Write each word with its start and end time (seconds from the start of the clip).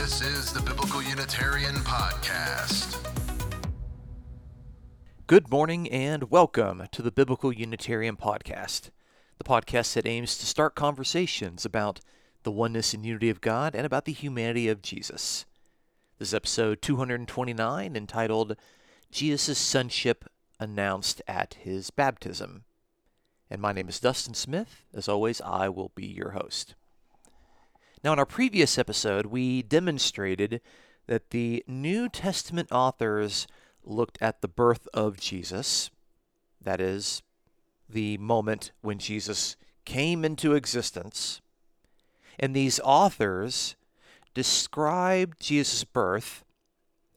This 0.00 0.22
is 0.22 0.50
the 0.50 0.62
Biblical 0.62 1.02
Unitarian 1.02 1.74
Podcast. 1.74 2.96
Good 5.26 5.50
morning 5.50 5.90
and 5.90 6.30
welcome 6.30 6.84
to 6.90 7.02
the 7.02 7.12
Biblical 7.12 7.52
Unitarian 7.52 8.16
Podcast, 8.16 8.88
the 9.36 9.44
podcast 9.44 9.92
that 9.92 10.06
aims 10.06 10.38
to 10.38 10.46
start 10.46 10.74
conversations 10.74 11.66
about 11.66 12.00
the 12.44 12.50
oneness 12.50 12.94
and 12.94 13.04
unity 13.04 13.28
of 13.28 13.42
God 13.42 13.74
and 13.74 13.84
about 13.84 14.06
the 14.06 14.14
humanity 14.14 14.70
of 14.70 14.80
Jesus. 14.80 15.44
This 16.18 16.28
is 16.28 16.34
episode 16.34 16.80
229 16.80 17.94
entitled 17.94 18.56
Jesus' 19.12 19.58
Sonship 19.58 20.24
Announced 20.58 21.20
at 21.28 21.58
His 21.60 21.90
Baptism. 21.90 22.64
And 23.50 23.60
my 23.60 23.74
name 23.74 23.90
is 23.90 24.00
Dustin 24.00 24.32
Smith. 24.32 24.86
As 24.94 25.10
always, 25.10 25.42
I 25.42 25.68
will 25.68 25.92
be 25.94 26.06
your 26.06 26.30
host. 26.30 26.74
Now, 28.02 28.14
in 28.14 28.18
our 28.18 28.26
previous 28.26 28.78
episode, 28.78 29.26
we 29.26 29.60
demonstrated 29.62 30.62
that 31.06 31.30
the 31.30 31.62
New 31.66 32.08
Testament 32.08 32.72
authors 32.72 33.46
looked 33.84 34.16
at 34.22 34.40
the 34.40 34.48
birth 34.48 34.88
of 34.94 35.20
Jesus, 35.20 35.90
that 36.62 36.80
is, 36.80 37.22
the 37.88 38.16
moment 38.16 38.72
when 38.80 38.98
Jesus 38.98 39.56
came 39.84 40.24
into 40.24 40.54
existence, 40.54 41.42
and 42.38 42.56
these 42.56 42.80
authors 42.80 43.76
described 44.32 45.38
Jesus' 45.38 45.84
birth 45.84 46.44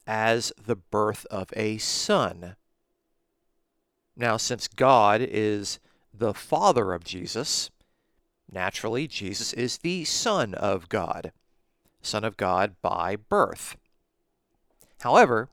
as 0.06 0.52
the 0.62 0.76
birth 0.76 1.26
of 1.32 1.48
a 1.56 1.78
son. 1.78 2.58
Now, 4.18 4.36
since 4.36 4.68
God 4.68 5.22
is 5.22 5.80
the 6.14 6.34
father 6.34 6.92
of 6.92 7.06
Jesus, 7.06 7.70
Naturally, 8.54 9.08
Jesus 9.08 9.52
is 9.52 9.80
the 9.80 10.06
Son 10.06 10.54
of 10.54 10.88
God, 10.88 11.32
Son 12.04 12.24
of 12.24 12.38
God 12.38 12.76
by 12.84 13.16
birth. 13.16 13.76
However, 15.02 15.50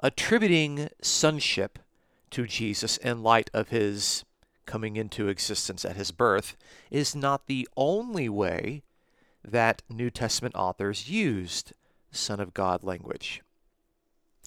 attributing 0.00 0.88
sonship 1.02 1.78
to 2.30 2.46
Jesus 2.46 2.96
in 2.96 3.22
light 3.22 3.50
of 3.52 3.68
his 3.68 4.24
coming 4.64 4.96
into 4.96 5.28
existence 5.28 5.84
at 5.84 5.96
his 5.96 6.12
birth 6.12 6.56
is 6.90 7.14
not 7.14 7.46
the 7.46 7.68
only 7.76 8.30
way 8.30 8.82
that 9.44 9.82
New 9.90 10.08
Testament 10.08 10.54
authors 10.54 11.10
used 11.10 11.74
Son 12.10 12.40
of 12.40 12.54
God 12.54 12.82
language. 12.82 13.42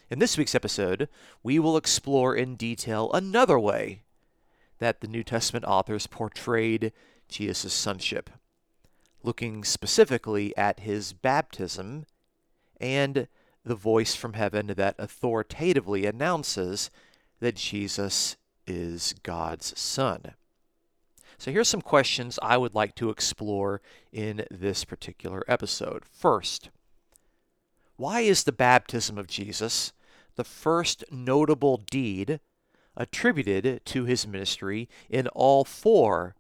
In 0.10 0.18
this 0.18 0.36
week's 0.36 0.56
episode, 0.56 1.10
we 1.44 1.60
will 1.60 1.78
explore 1.78 2.36
in 2.36 2.56
detail 2.56 3.12
another 3.14 3.60
way 3.60 4.02
that 4.80 5.02
the 5.02 5.08
New 5.08 5.24
Testament 5.24 5.66
authors 5.66 6.08
portrayed 6.08 6.92
Jesus' 7.28 7.74
sonship, 7.74 8.30
looking 9.24 9.64
specifically 9.64 10.56
at 10.58 10.82
his 10.82 11.14
baptism 11.14 12.06
and 12.80 13.28
the 13.66 13.76
voice 13.76 14.16
from 14.16 14.34
heaven 14.34 14.68
that 14.78 14.96
authoritatively 14.98 16.06
announces 16.06 16.90
that 17.40 17.56
Jesus 17.56 18.38
is 18.66 19.14
God's 19.24 19.78
Son. 19.80 20.34
So 21.38 21.52
here's 21.52 21.68
some 21.68 21.82
questions 21.82 22.40
I 22.42 22.58
would 22.58 22.74
like 22.74 22.96
to 22.96 23.10
explore 23.10 23.82
in 24.12 24.46
this 24.50 24.84
particular 24.86 25.44
episode. 25.48 26.04
First, 26.06 26.70
why 27.96 28.22
is 28.22 28.44
the 28.44 28.52
baptism 28.52 29.18
of 29.18 29.28
Jesus 29.28 29.94
the 30.38 30.44
first 30.44 31.04
notable 31.12 31.78
deed 31.78 32.40
attributed 32.96 33.86
to 33.86 34.06
his 34.06 34.26
ministry 34.26 34.88
in 35.10 35.28
all 35.30 35.66
four 35.66 36.36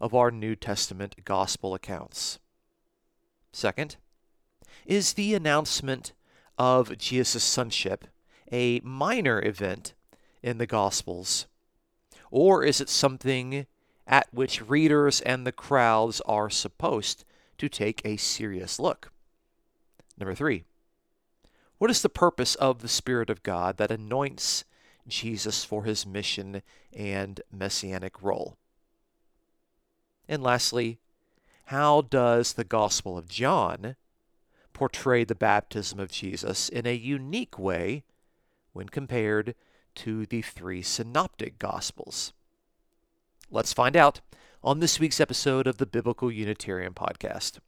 of 0.00 0.14
our 0.14 0.30
New 0.30 0.56
Testament 0.56 1.24
gospel 1.24 1.74
accounts. 1.74 2.38
Second, 3.52 3.96
is 4.86 5.12
the 5.12 5.34
announcement 5.34 6.12
of 6.58 6.96
Jesus' 6.98 7.44
sonship 7.44 8.06
a 8.52 8.80
minor 8.80 9.42
event 9.44 9.94
in 10.42 10.58
the 10.58 10.66
Gospels? 10.66 11.46
Or 12.30 12.64
is 12.64 12.80
it 12.80 12.88
something 12.88 13.66
at 14.06 14.32
which 14.32 14.68
readers 14.68 15.20
and 15.20 15.46
the 15.46 15.52
crowds 15.52 16.20
are 16.22 16.50
supposed 16.50 17.24
to 17.58 17.68
take 17.68 18.00
a 18.04 18.16
serious 18.16 18.78
look? 18.78 19.12
Number 20.18 20.34
three, 20.34 20.64
what 21.78 21.90
is 21.90 22.02
the 22.02 22.08
purpose 22.08 22.54
of 22.56 22.80
the 22.80 22.88
Spirit 22.88 23.30
of 23.30 23.42
God 23.42 23.76
that 23.78 23.90
anoints 23.90 24.64
Jesus 25.08 25.64
for 25.64 25.84
his 25.84 26.06
mission 26.06 26.62
and 26.92 27.40
messianic 27.50 28.22
role? 28.22 28.56
And 30.30 30.44
lastly, 30.44 31.00
how 31.66 32.02
does 32.02 32.52
the 32.52 32.62
Gospel 32.62 33.18
of 33.18 33.28
John 33.28 33.96
portray 34.72 35.24
the 35.24 35.34
baptism 35.34 35.98
of 35.98 36.12
Jesus 36.12 36.68
in 36.68 36.86
a 36.86 36.94
unique 36.94 37.58
way 37.58 38.04
when 38.72 38.88
compared 38.88 39.56
to 39.96 40.26
the 40.26 40.40
three 40.40 40.82
synoptic 40.82 41.58
Gospels? 41.58 42.32
Let's 43.50 43.72
find 43.72 43.96
out 43.96 44.20
on 44.62 44.78
this 44.78 45.00
week's 45.00 45.18
episode 45.18 45.66
of 45.66 45.78
the 45.78 45.84
Biblical 45.84 46.30
Unitarian 46.30 46.94
Podcast. 46.94 47.58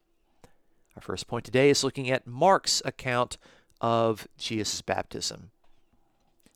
Our 0.95 1.03
first 1.03 1.27
point 1.27 1.45
today 1.45 1.69
is 1.69 1.83
looking 1.83 2.09
at 2.11 2.29
Mark's 2.29 2.81
account 2.85 3.39
of 3.81 4.29
Jesus' 4.39 4.83
baptism. 4.83 5.51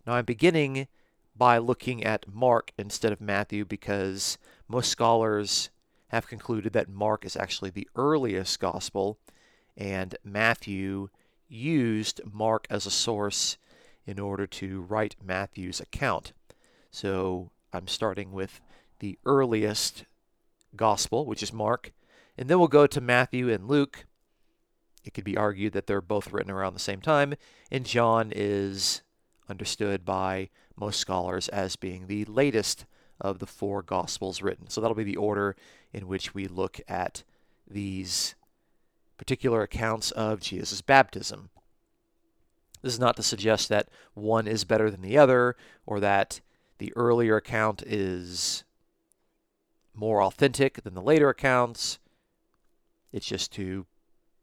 Now, 0.06 0.12
I'm 0.12 0.24
beginning 0.24 0.86
by 1.34 1.58
looking 1.58 2.04
at 2.04 2.32
Mark 2.32 2.70
instead 2.78 3.10
of 3.10 3.20
Matthew 3.20 3.64
because 3.64 4.38
most 4.68 4.88
scholars 4.88 5.70
have 6.08 6.28
concluded 6.28 6.72
that 6.72 6.88
Mark 6.88 7.24
is 7.24 7.36
actually 7.36 7.70
the 7.70 7.88
earliest 7.96 8.60
gospel, 8.60 9.18
and 9.76 10.16
Matthew 10.24 11.08
used 11.48 12.20
Mark 12.30 12.66
as 12.70 12.86
a 12.86 12.90
source 12.90 13.58
in 14.06 14.18
order 14.18 14.46
to 14.46 14.82
write 14.82 15.16
Matthew's 15.22 15.80
account. 15.80 16.32
So 16.90 17.50
I'm 17.72 17.88
starting 17.88 18.32
with 18.32 18.60
the 19.00 19.18
earliest 19.24 20.04
gospel, 20.74 21.26
which 21.26 21.42
is 21.42 21.52
Mark, 21.52 21.92
and 22.38 22.48
then 22.48 22.58
we'll 22.58 22.68
go 22.68 22.86
to 22.86 23.00
Matthew 23.00 23.50
and 23.50 23.66
Luke. 23.66 24.06
It 25.04 25.14
could 25.14 25.24
be 25.24 25.36
argued 25.36 25.72
that 25.72 25.86
they're 25.86 26.00
both 26.00 26.32
written 26.32 26.50
around 26.50 26.74
the 26.74 26.80
same 26.80 27.00
time, 27.00 27.34
and 27.70 27.84
John 27.84 28.32
is 28.34 29.02
understood 29.48 30.04
by 30.04 30.50
most 30.76 31.00
scholars 31.00 31.48
as 31.48 31.76
being 31.76 32.06
the 32.06 32.24
latest 32.24 32.86
of 33.20 33.38
the 33.38 33.46
four 33.46 33.82
Gospels 33.82 34.42
written. 34.42 34.68
So 34.68 34.80
that'll 34.80 34.96
be 34.96 35.04
the 35.04 35.16
order 35.16 35.56
in 35.96 36.06
which 36.06 36.34
we 36.34 36.46
look 36.46 36.78
at 36.86 37.24
these 37.66 38.34
particular 39.16 39.62
accounts 39.62 40.10
of 40.10 40.40
Jesus' 40.40 40.82
baptism. 40.82 41.48
This 42.82 42.92
is 42.92 43.00
not 43.00 43.16
to 43.16 43.22
suggest 43.22 43.70
that 43.70 43.88
one 44.12 44.46
is 44.46 44.64
better 44.64 44.90
than 44.90 45.00
the 45.00 45.16
other 45.16 45.56
or 45.86 45.98
that 46.00 46.42
the 46.76 46.92
earlier 46.94 47.36
account 47.36 47.82
is 47.86 48.62
more 49.94 50.22
authentic 50.22 50.82
than 50.82 50.92
the 50.92 51.00
later 51.00 51.30
accounts. 51.30 51.98
It's 53.10 53.26
just 53.26 53.50
to 53.54 53.86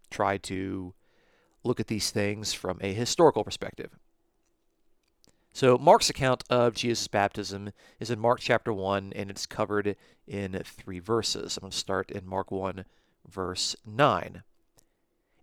try 0.09 0.37
to 0.37 0.95
look 1.63 1.79
at 1.79 1.85
these 1.85 2.09
things 2.09 2.51
from 2.51 2.79
a 2.81 2.93
historical 2.93 3.43
perspective. 3.43 3.91
So, 5.55 5.77
Mark's 5.77 6.09
account 6.09 6.43
of 6.49 6.73
Jesus' 6.73 7.07
baptism 7.07 7.73
is 7.99 8.09
in 8.09 8.19
Mark 8.19 8.39
chapter 8.39 8.73
1, 8.73 9.13
and 9.15 9.29
it's 9.29 9.45
covered 9.45 9.95
in 10.25 10.59
three 10.65 10.97
verses. 10.97 11.57
I'm 11.57 11.61
going 11.61 11.71
to 11.71 11.77
start 11.77 12.09
in 12.09 12.25
Mark 12.25 12.49
1, 12.49 12.85
verse 13.27 13.75
9. 13.85 14.41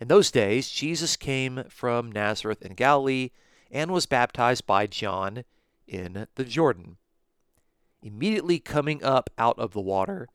In 0.00 0.08
those 0.08 0.32
days, 0.32 0.68
Jesus 0.68 1.16
came 1.16 1.62
from 1.68 2.10
Nazareth 2.10 2.60
in 2.62 2.74
Galilee 2.74 3.30
and 3.70 3.92
was 3.92 4.06
baptized 4.06 4.66
by 4.66 4.88
John 4.88 5.44
in 5.86 6.26
the 6.34 6.44
Jordan. 6.44 6.96
Immediately 8.02 8.58
coming 8.58 9.04
up 9.04 9.30
out 9.38 9.60
of 9.60 9.74
the 9.74 9.80
water, 9.80 10.26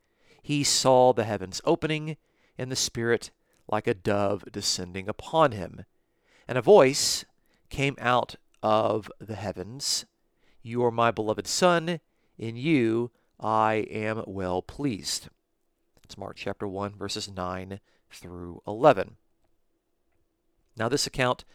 he 0.42 0.64
saw 0.64 1.12
the 1.12 1.26
heavens 1.26 1.60
opening 1.66 2.16
and 2.58 2.72
the 2.72 2.78
Spirit 2.78 3.30
like 3.68 3.88
a 3.88 3.94
dove 3.94 4.46
descending 4.54 5.10
upon 5.10 5.52
him. 5.52 5.84
And 6.48 6.58
a 6.58 6.62
voice 6.62 7.26
came 7.70 7.98
out 8.00 8.38
of 8.66 9.12
the 9.20 9.36
heavens. 9.36 10.08
You 10.64 10.84
are 10.84 10.90
my 10.90 11.12
beloved 11.12 11.46
Son. 11.46 12.00
In 12.36 12.56
you 12.56 13.12
I 13.40 13.86
am 13.92 14.24
well 14.26 14.64
pleased. 14.64 15.30
It's 16.04 16.18
Mark 16.18 16.36
chapter 16.36 16.68
1, 16.68 16.96
verses 16.96 17.30
9 17.30 17.80
through 18.10 18.64
11. 18.66 19.18
Now, 20.76 20.90
this 20.90 21.06
account 21.06 21.46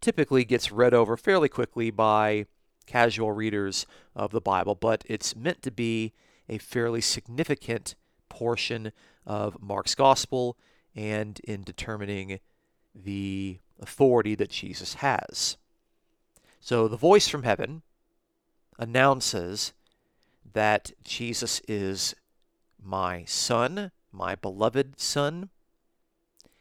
typically 0.00 0.44
gets 0.44 0.72
read 0.72 0.92
over 0.92 1.16
fairly 1.16 1.48
quickly 1.48 1.92
by 1.92 2.46
casual 2.84 3.30
readers 3.30 3.86
of 4.16 4.32
the 4.32 4.40
Bible, 4.40 4.74
but 4.74 5.04
it's 5.06 5.36
meant 5.36 5.62
to 5.62 5.70
be 5.70 6.14
a 6.48 6.58
fairly 6.58 7.00
significant 7.00 7.94
portion 8.28 8.90
of 9.24 9.62
Mark's 9.62 9.94
gospel 9.94 10.58
and 10.96 11.38
in 11.44 11.62
determining 11.62 12.40
the 12.92 13.60
authority 13.80 14.34
that 14.34 14.50
Jesus 14.50 14.94
has. 14.94 15.58
So 16.64 16.86
the 16.86 16.96
voice 16.96 17.26
from 17.26 17.42
heaven 17.42 17.82
announces 18.78 19.72
that 20.52 20.92
Jesus 21.02 21.60
is 21.66 22.14
my 22.80 23.24
son, 23.24 23.90
my 24.12 24.36
beloved 24.36 25.00
son. 25.00 25.50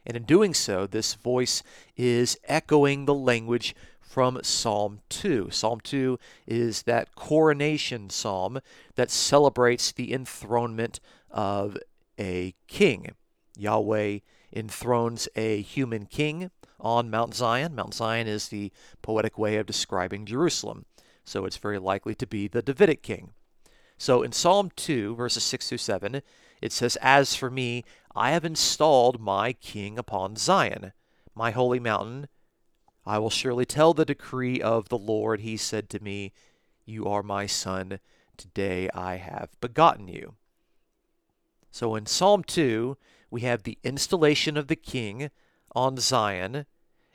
And 0.04 0.18
in 0.18 0.24
doing 0.24 0.56
so, 0.56 0.88
this 0.88 1.14
voice 1.14 1.62
is 1.96 2.36
echoing 2.46 3.06
the 3.06 3.14
language 3.14 3.76
from 4.00 4.40
Psalm 4.42 5.02
2. 5.10 5.52
Psalm 5.52 5.80
2 5.80 6.18
is 6.48 6.82
that 6.84 7.14
coronation 7.14 8.10
psalm 8.10 8.60
that 8.96 9.12
celebrates 9.12 9.92
the 9.92 10.12
enthronement 10.12 11.00
of 11.30 11.78
a 12.20 12.56
king. 12.68 13.12
Yahweh 13.56 14.20
enthrones 14.52 15.30
a 15.36 15.62
human 15.62 16.08
king 16.08 16.50
on 16.82 17.10
Mount 17.10 17.34
Zion. 17.34 17.76
Mount 17.76 17.94
Zion 17.94 18.28
is 18.28 18.50
the 18.50 18.72
poetic 19.02 19.38
way 19.38 19.58
of 19.58 19.66
describing 19.66 20.26
Jerusalem, 20.26 20.86
so 21.24 21.46
it's 21.46 21.58
very 21.58 21.80
likely 21.80 22.16
to 22.16 22.28
be 22.28 22.48
the 22.48 22.62
Davidic 22.62 23.02
king. 23.02 23.32
So 23.98 24.24
in 24.24 24.32
Psalm 24.32 24.72
2, 24.76 25.16
verses 25.16 25.44
6 25.44 25.70
through 25.70 25.78
7, 25.78 26.22
it 26.62 26.72
says, 26.72 26.96
As 26.98 27.36
for 27.36 27.50
me, 27.50 27.84
I 28.16 28.32
have 28.32 28.44
installed 28.44 29.22
my 29.22 29.54
king 29.54 29.98
upon 29.98 30.36
Zion, 30.36 30.92
my 31.36 31.52
holy 31.52 31.80
mountain. 31.80 32.28
I 33.06 33.20
will 33.20 33.30
surely 33.30 33.66
tell 33.66 33.94
the 33.94 34.06
decree 34.06 34.62
of 34.62 34.90
the 34.90 34.98
Lord. 34.98 35.42
He 35.42 35.58
said 35.58 35.90
to 35.90 36.04
me, 36.04 36.34
You 36.86 37.06
are 37.06 37.24
my 37.24 37.46
son. 37.46 38.00
Today 38.38 38.90
I 38.94 39.16
have 39.18 39.50
begotten 39.62 40.08
you. 40.08 40.36
So 41.72 41.96
in 41.96 42.06
Psalm 42.06 42.44
2, 42.44 42.98
we 43.30 43.42
have 43.42 43.64
the 43.64 43.78
installation 43.84 44.58
of 44.58 44.68
the 44.68 44.76
king 44.76 45.32
on 45.74 45.98
Zion, 45.98 46.66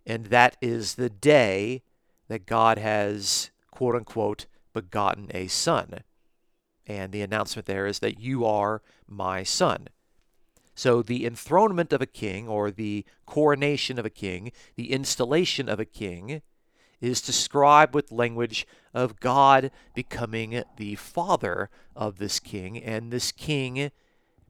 and 0.06 0.26
that 0.26 0.56
is 0.62 0.94
the 0.94 1.10
day 1.10 1.82
that 2.28 2.46
God 2.46 2.78
has, 2.78 3.50
quote 3.70 3.96
unquote, 3.96 4.46
begotten 4.72 5.30
a 5.34 5.48
son. 5.48 6.00
And 6.86 7.12
the 7.12 7.22
announcement 7.22 7.66
there 7.66 7.86
is 7.86 7.98
that 7.98 8.20
you 8.20 8.44
are 8.44 8.82
my 9.08 9.42
son. 9.42 9.88
So 10.74 11.02
the 11.02 11.24
enthronement 11.26 11.92
of 11.92 12.02
a 12.02 12.06
king, 12.06 12.46
or 12.46 12.70
the 12.70 13.04
coronation 13.24 13.98
of 13.98 14.04
a 14.04 14.10
king, 14.10 14.52
the 14.76 14.92
installation 14.92 15.68
of 15.68 15.80
a 15.80 15.86
king, 15.86 16.42
is 17.00 17.20
described 17.20 17.94
with 17.94 18.12
language 18.12 18.66
of 18.94 19.18
God 19.18 19.70
becoming 19.94 20.62
the 20.76 20.94
father 20.94 21.70
of 21.94 22.18
this 22.18 22.38
king, 22.38 22.78
and 22.82 23.10
this 23.10 23.32
king 23.32 23.90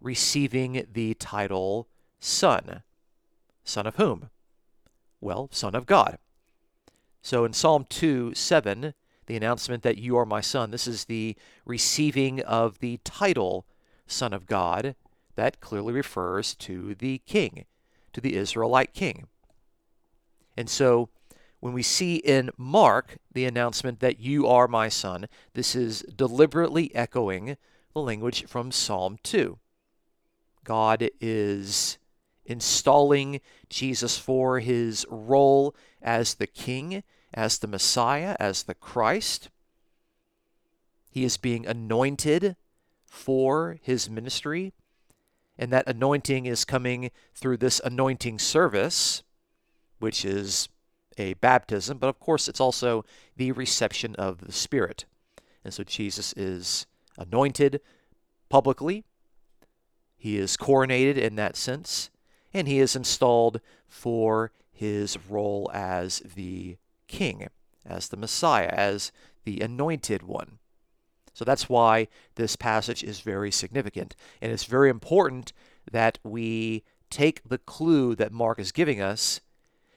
receiving 0.01 0.87
the 0.93 1.15
title 1.15 1.89
son. 2.21 2.83
Son 3.65 3.87
of 3.87 3.97
whom? 3.97 4.31
Well, 5.21 5.49
Son 5.53 5.75
of 5.75 5.87
God. 5.87 6.19
So 7.23 7.45
in 7.45 7.53
Psalm 7.53 7.87
2 7.89 8.35
7, 8.35 8.95
the 9.27 9.37
announcement 9.37 9.83
that 9.83 9.99
you 9.99 10.17
are 10.17 10.25
my 10.25 10.41
son, 10.41 10.71
this 10.71 10.87
is 10.87 11.05
the 11.05 11.37
receiving 11.65 12.41
of 12.43 12.79
the 12.79 12.99
title 13.05 13.67
Son 14.07 14.33
of 14.33 14.47
God 14.47 14.95
that 15.35 15.61
clearly 15.61 15.93
refers 15.93 16.55
to 16.55 16.95
the 16.95 17.19
king, 17.27 17.65
to 18.13 18.21
the 18.21 18.37
Israelite 18.37 18.95
king. 18.95 19.27
And 20.57 20.71
so 20.71 21.11
when 21.61 21.73
we 21.73 21.83
see 21.83 22.17
in 22.17 22.51
Mark 22.57 23.19
the 23.33 23.45
announcement 23.45 24.01
that 24.01 24.21
you 24.21 24.47
are 24.47 24.69
my 24.69 24.89
son, 24.89 25.27
this 25.55 25.75
is 25.75 26.03
deliberately 26.03 26.95
echoing 26.95 27.57
the 27.93 28.01
language 28.01 28.47
from 28.47 28.71
Psalm 28.71 29.19
2. 29.23 29.59
God 30.65 31.11
is 31.21 31.99
installing 32.47 33.41
Jesus 33.69 34.17
for 34.17 34.61
his 34.61 35.05
role 35.09 35.75
as 36.01 36.35
the 36.35 36.47
king, 36.47 37.03
as 37.35 37.59
the 37.59 37.67
Messiah, 37.67 38.37
as 38.39 38.63
the 38.63 38.75
Christ. 38.75 39.51
He 41.11 41.25
is 41.25 41.37
being 41.37 41.67
anointed 41.67 42.57
for 43.07 43.79
his 43.83 44.09
ministry 44.09 44.73
and 45.59 45.73
that 45.73 45.89
anointing 45.89 46.47
is 46.47 46.65
coming 46.65 47.11
through 47.35 47.57
this 47.57 47.81
anointing 47.85 48.39
service, 48.39 49.23
which 49.99 50.25
is 50.25 50.69
a 51.19 51.35
baptism, 51.35 51.99
but 51.99 52.09
of 52.09 52.21
course 52.21 52.49
it's 52.49 52.61
also 52.61 53.05
the 53.37 53.53
reception 53.53 54.15
of 54.17 54.47
the 54.47 54.53
Spirit. 54.53 55.07
And 55.65 55.73
so 55.73 55.83
Jesus 55.83 56.35
is 56.35 56.87
anointed 57.17 57.81
publicly, 58.49 59.05
he 60.17 60.37
is 60.37 60.57
coronated 60.57 61.17
in 61.17 61.37
that 61.37 61.57
sense, 61.57 62.11
and 62.53 62.69
he 62.69 62.79
is 62.79 62.97
installed 62.97 63.61
for 63.89 64.53
his 64.73 65.19
role 65.29 65.71
as 65.73 66.21
the 66.21 66.77
king, 67.09 67.49
as 67.85 68.09
the 68.09 68.17
Messiah, 68.17 68.69
as 68.69 69.13
the 69.45 69.61
anointed 69.61 70.23
one. 70.23 70.59
So 71.33 71.45
that's 71.45 71.69
why 71.69 72.09
this 72.37 72.57
passage 72.57 73.05
is 73.05 73.21
very 73.21 73.51
significant. 73.51 74.17
And 74.41 74.51
it's 74.53 74.65
very 74.65 74.89
important 74.89 75.53
that 75.91 76.19
we 76.23 76.83
take 77.11 77.47
the 77.47 77.59
clue 77.59 78.15
that 78.15 78.33
Mark 78.33 78.59
is 78.59 78.73
giving 78.73 79.01
us 79.01 79.41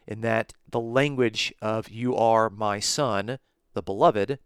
in 0.05 0.21
that 0.21 0.53
the 0.69 0.79
language 0.79 1.53
of 1.61 1.89
you 1.89 2.15
are 2.15 2.49
my 2.49 2.79
son, 2.79 3.39
the 3.73 3.81
beloved, 3.81 4.39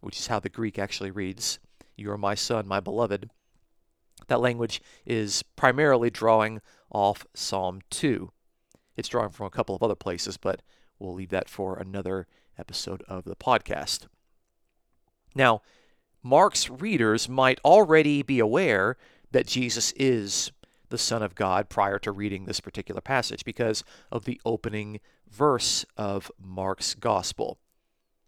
which 0.00 0.18
is 0.18 0.28
how 0.28 0.40
the 0.40 0.48
Greek 0.48 0.78
actually 0.78 1.10
reads, 1.10 1.58
you 1.96 2.10
are 2.10 2.18
my 2.18 2.34
son, 2.34 2.66
my 2.66 2.80
beloved. 2.80 3.30
That 4.28 4.40
language 4.40 4.80
is 5.04 5.42
primarily 5.56 6.10
drawing 6.10 6.60
off 6.94 7.26
Psalm 7.34 7.82
2. 7.90 8.30
It's 8.96 9.08
drawing 9.08 9.30
from 9.30 9.46
a 9.46 9.50
couple 9.50 9.74
of 9.74 9.82
other 9.82 9.94
places, 9.94 10.36
but 10.36 10.62
we'll 10.98 11.14
leave 11.14 11.30
that 11.30 11.50
for 11.50 11.76
another 11.76 12.26
episode 12.56 13.02
of 13.08 13.24
the 13.24 13.36
podcast. 13.36 14.06
Now, 15.34 15.60
Mark's 16.22 16.70
readers 16.70 17.28
might 17.28 17.60
already 17.64 18.22
be 18.22 18.38
aware 18.38 18.96
that 19.32 19.46
Jesus 19.46 19.92
is 19.96 20.52
the 20.88 20.96
Son 20.96 21.22
of 21.22 21.34
God 21.34 21.68
prior 21.68 21.98
to 21.98 22.12
reading 22.12 22.44
this 22.44 22.60
particular 22.60 23.00
passage 23.00 23.44
because 23.44 23.82
of 24.12 24.24
the 24.24 24.40
opening 24.44 25.00
verse 25.28 25.84
of 25.96 26.30
Mark's 26.38 26.94
Gospel. 26.94 27.58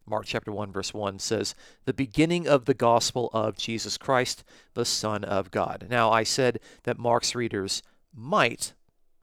Mark 0.05 0.25
chapter 0.27 0.53
1 0.53 0.73
verse 0.73 0.93
1 0.93 1.19
says, 1.19 1.55
"The 1.85 1.93
beginning 1.95 2.47
of 2.47 2.65
the 2.65 2.75
gospel 2.75 3.31
of 3.33 3.57
Jesus 3.57 3.97
Christ, 3.97 4.45
the 4.75 4.85
Son 4.85 5.25
of 5.25 5.51
God." 5.51 5.87
Now, 5.89 6.11
I 6.11 6.23
said 6.23 6.61
that 6.85 6.99
Mark's 6.99 7.35
readers 7.35 7.83
might 8.17 8.73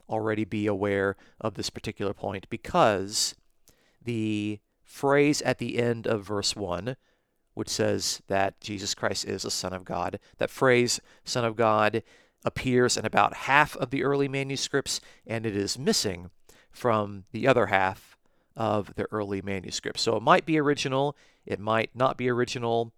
already 0.08 0.44
be 0.44 0.66
aware 0.66 1.16
of 1.40 1.54
this 1.54 1.70
particular 1.70 2.12
point 2.12 2.48
because 2.48 3.34
the 4.02 4.60
phrase 4.84 5.42
at 5.42 5.58
the 5.58 5.78
end 5.78 6.06
of 6.06 6.24
verse 6.24 6.54
1 6.54 6.96
which 7.54 7.68
says 7.68 8.20
that 8.26 8.60
Jesus 8.60 8.94
Christ 8.94 9.24
is 9.24 9.42
the 9.42 9.50
Son 9.50 9.72
of 9.72 9.84
God. 9.84 10.18
That 10.38 10.50
phrase, 10.50 11.00
Son 11.24 11.44
of 11.44 11.56
God, 11.56 12.02
appears 12.44 12.96
in 12.96 13.06
about 13.06 13.34
half 13.34 13.76
of 13.76 13.90
the 13.90 14.04
early 14.04 14.28
manuscripts, 14.28 15.00
and 15.26 15.46
it 15.46 15.56
is 15.56 15.78
missing 15.78 16.30
from 16.70 17.24
the 17.32 17.46
other 17.46 17.66
half 17.66 18.18
of 18.56 18.94
the 18.96 19.06
early 19.10 19.40
manuscripts. 19.40 20.02
So 20.02 20.16
it 20.16 20.22
might 20.22 20.44
be 20.44 20.58
original, 20.58 21.16
it 21.46 21.60
might 21.60 21.90
not 21.94 22.18
be 22.18 22.28
original. 22.28 22.92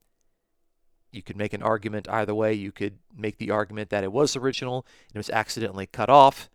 You 1.16 1.22
could 1.22 1.36
make 1.36 1.52
an 1.52 1.62
argument 1.62 2.08
either 2.08 2.34
way. 2.34 2.52
You 2.52 2.70
could 2.70 2.98
make 3.16 3.38
the 3.38 3.50
argument 3.50 3.90
that 3.90 4.04
it 4.04 4.12
was 4.12 4.36
original 4.36 4.86
and 5.08 5.16
it 5.16 5.18
was 5.18 5.30
accidentally 5.30 5.86
cut 5.86 6.10
off, 6.10 6.48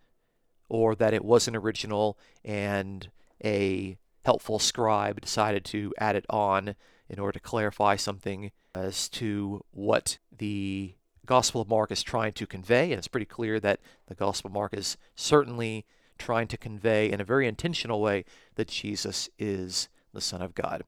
or 0.70 0.96
that 0.96 1.14
it 1.14 1.26
wasn't 1.26 1.58
original 1.58 2.18
and 2.46 3.10
a 3.44 3.98
helpful 4.24 4.60
scribe 4.60 5.20
decided 5.20 5.66
to 5.66 5.94
add 5.98 6.16
it 6.16 6.26
on 6.30 6.76
in 7.10 7.20
order 7.20 7.34
to 7.34 7.40
clarify 7.40 7.96
something 7.96 8.52
as 8.74 9.10
to 9.10 9.66
what 9.72 10.18
the 10.38 10.94
Gospel 11.26 11.62
of 11.62 11.68
Mark 11.68 11.92
is 11.92 12.04
trying 12.04 12.32
to 12.34 12.48
convey. 12.48 12.92
And 12.92 13.00
it's 13.00 13.08
pretty 13.08 13.26
clear 13.26 13.60
that 13.60 13.80
the 14.08 14.16
Gospel 14.16 14.48
of 14.48 14.54
Mark 14.54 14.74
is 14.74 14.96
certainly 15.16 15.86
trying 16.18 16.48
to 16.48 16.58
convey 16.58 17.12
in 17.12 17.20
a 17.20 17.26
very 17.26 17.48
intentional 17.48 18.00
way 18.00 18.24
that 18.56 18.68
Jesus 18.68 19.30
is 19.38 19.90
the 20.14 20.22
Son 20.22 20.42
of 20.42 20.56
God. 20.56 20.84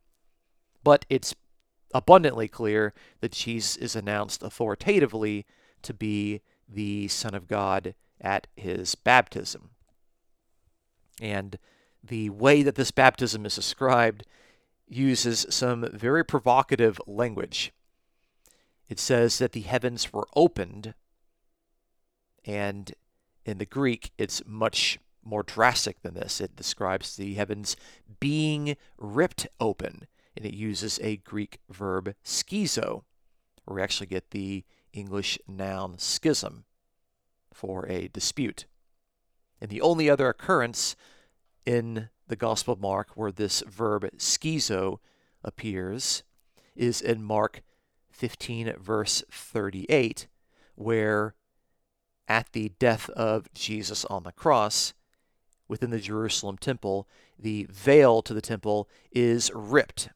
But 0.84 1.06
it's 1.10 1.34
abundantly 1.93 2.47
clear 2.47 2.93
that 3.21 3.31
Jesus 3.31 3.75
is 3.75 3.95
announced 3.95 4.43
authoritatively 4.43 5.45
to 5.83 5.93
be 5.93 6.41
the 6.67 7.07
Son 7.07 7.33
of 7.33 7.47
God 7.47 7.93
at 8.19 8.47
his 8.55 8.95
baptism. 8.95 9.71
And 11.21 11.57
the 12.03 12.29
way 12.29 12.63
that 12.63 12.75
this 12.75 12.91
baptism 12.91 13.45
is 13.45 13.55
described 13.55 14.25
uses 14.88 15.45
some 15.50 15.88
very 15.93 16.23
provocative 16.23 17.00
language. 17.07 17.71
It 18.89 19.00
says 19.00 19.38
that 19.38 19.53
the 19.53 19.62
heavens 19.62 20.12
were 20.12 20.27
opened, 20.35 20.93
and 22.45 22.93
in 23.45 23.57
the 23.57 23.65
Greek, 23.65 24.12
it's 24.17 24.41
much 24.45 25.00
more 25.23 25.43
drastic 25.43 26.01
than 26.01 26.13
this. 26.13 26.41
It 26.41 26.55
describes 26.55 27.15
the 27.15 27.33
heavens 27.35 27.75
being 28.19 28.75
ripped 28.97 29.47
open, 29.59 30.07
and 30.36 30.46
it 30.46 30.54
uses 30.54 31.00
a 31.02 31.18
Greek 31.18 31.60
verb 31.70 32.16
schizo, 32.24 33.04
where 33.66 33.75
we 33.75 33.82
actually 33.82 34.08
get 34.08 34.32
the 34.32 34.63
English 34.94 35.40
noun 35.48 35.98
schism 35.98 36.66
for 37.54 37.88
a 37.88 38.08
dispute. 38.08 38.66
And 39.62 39.70
the 39.70 39.82
only 39.82 40.10
other 40.10 40.30
occurrence 40.30 40.96
in 41.66 42.10
the 42.28 42.36
Gospel 42.36 42.74
of 42.74 42.82
Mark 42.82 43.12
where 43.16 43.32
this 43.32 43.62
verb 43.62 44.10
schizo 44.18 45.00
appears 45.44 46.24
is 46.75 47.02
in 47.02 47.24
Mark 47.24 47.62
15, 48.12 48.75
verse 48.80 49.24
38, 49.32 50.28
where 50.75 51.36
at 52.28 52.52
the 52.54 52.70
death 52.80 53.10
of 53.12 53.52
Jesus 53.54 54.06
on 54.06 54.24
the 54.24 54.32
cross, 54.32 54.94
within 55.68 55.90
the 55.90 56.00
Jerusalem 56.00 56.58
temple, 56.58 57.08
the 57.38 57.68
veil 57.70 58.22
to 58.22 58.34
the 58.34 58.42
temple 58.42 58.90
is 59.12 59.52
ripped, 59.54 60.10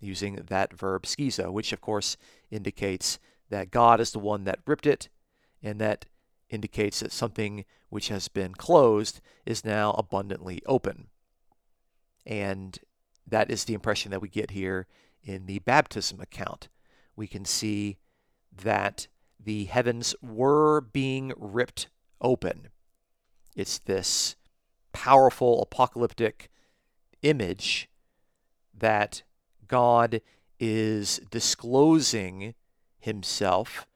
using 0.00 0.36
that 0.48 0.72
verb 0.72 1.04
schizo, 1.04 1.50
which 1.50 1.72
of 1.72 1.80
course 1.80 2.16
indicates 2.50 3.18
that 3.50 3.70
God 3.70 4.00
is 4.00 4.12
the 4.12 4.18
one 4.18 4.44
that 4.44 4.60
ripped 4.66 4.86
it, 4.86 5.08
and 5.62 5.80
that 5.80 6.06
indicates 6.48 7.00
that 7.00 7.12
something 7.12 7.64
which 7.88 8.08
has 8.08 8.28
been 8.28 8.54
closed 8.54 9.20
is 9.44 9.64
now 9.64 9.92
abundantly 9.92 10.62
open. 10.66 11.08
And 12.24 12.78
that 13.26 13.50
is 13.50 13.64
the 13.64 13.74
impression 13.74 14.10
that 14.10 14.22
we 14.22 14.28
get 14.28 14.50
here 14.50 14.86
in 15.22 15.46
the 15.46 15.60
baptism 15.60 16.20
account. 16.20 16.68
We 17.14 17.26
can 17.26 17.44
see 17.44 17.98
that 18.54 19.08
the 19.42 19.64
heavens 19.64 20.14
were 20.22 20.80
being 20.80 21.32
ripped 21.36 21.88
open. 22.20 22.68
It's 23.54 23.78
this 23.78 24.36
powerful 24.92 25.62
apocalyptic 25.62 26.50
image 27.22 27.88
that 28.76 29.22
God 29.68 30.20
is 30.58 31.20
disclosing 31.30 32.54
himself 32.98 33.86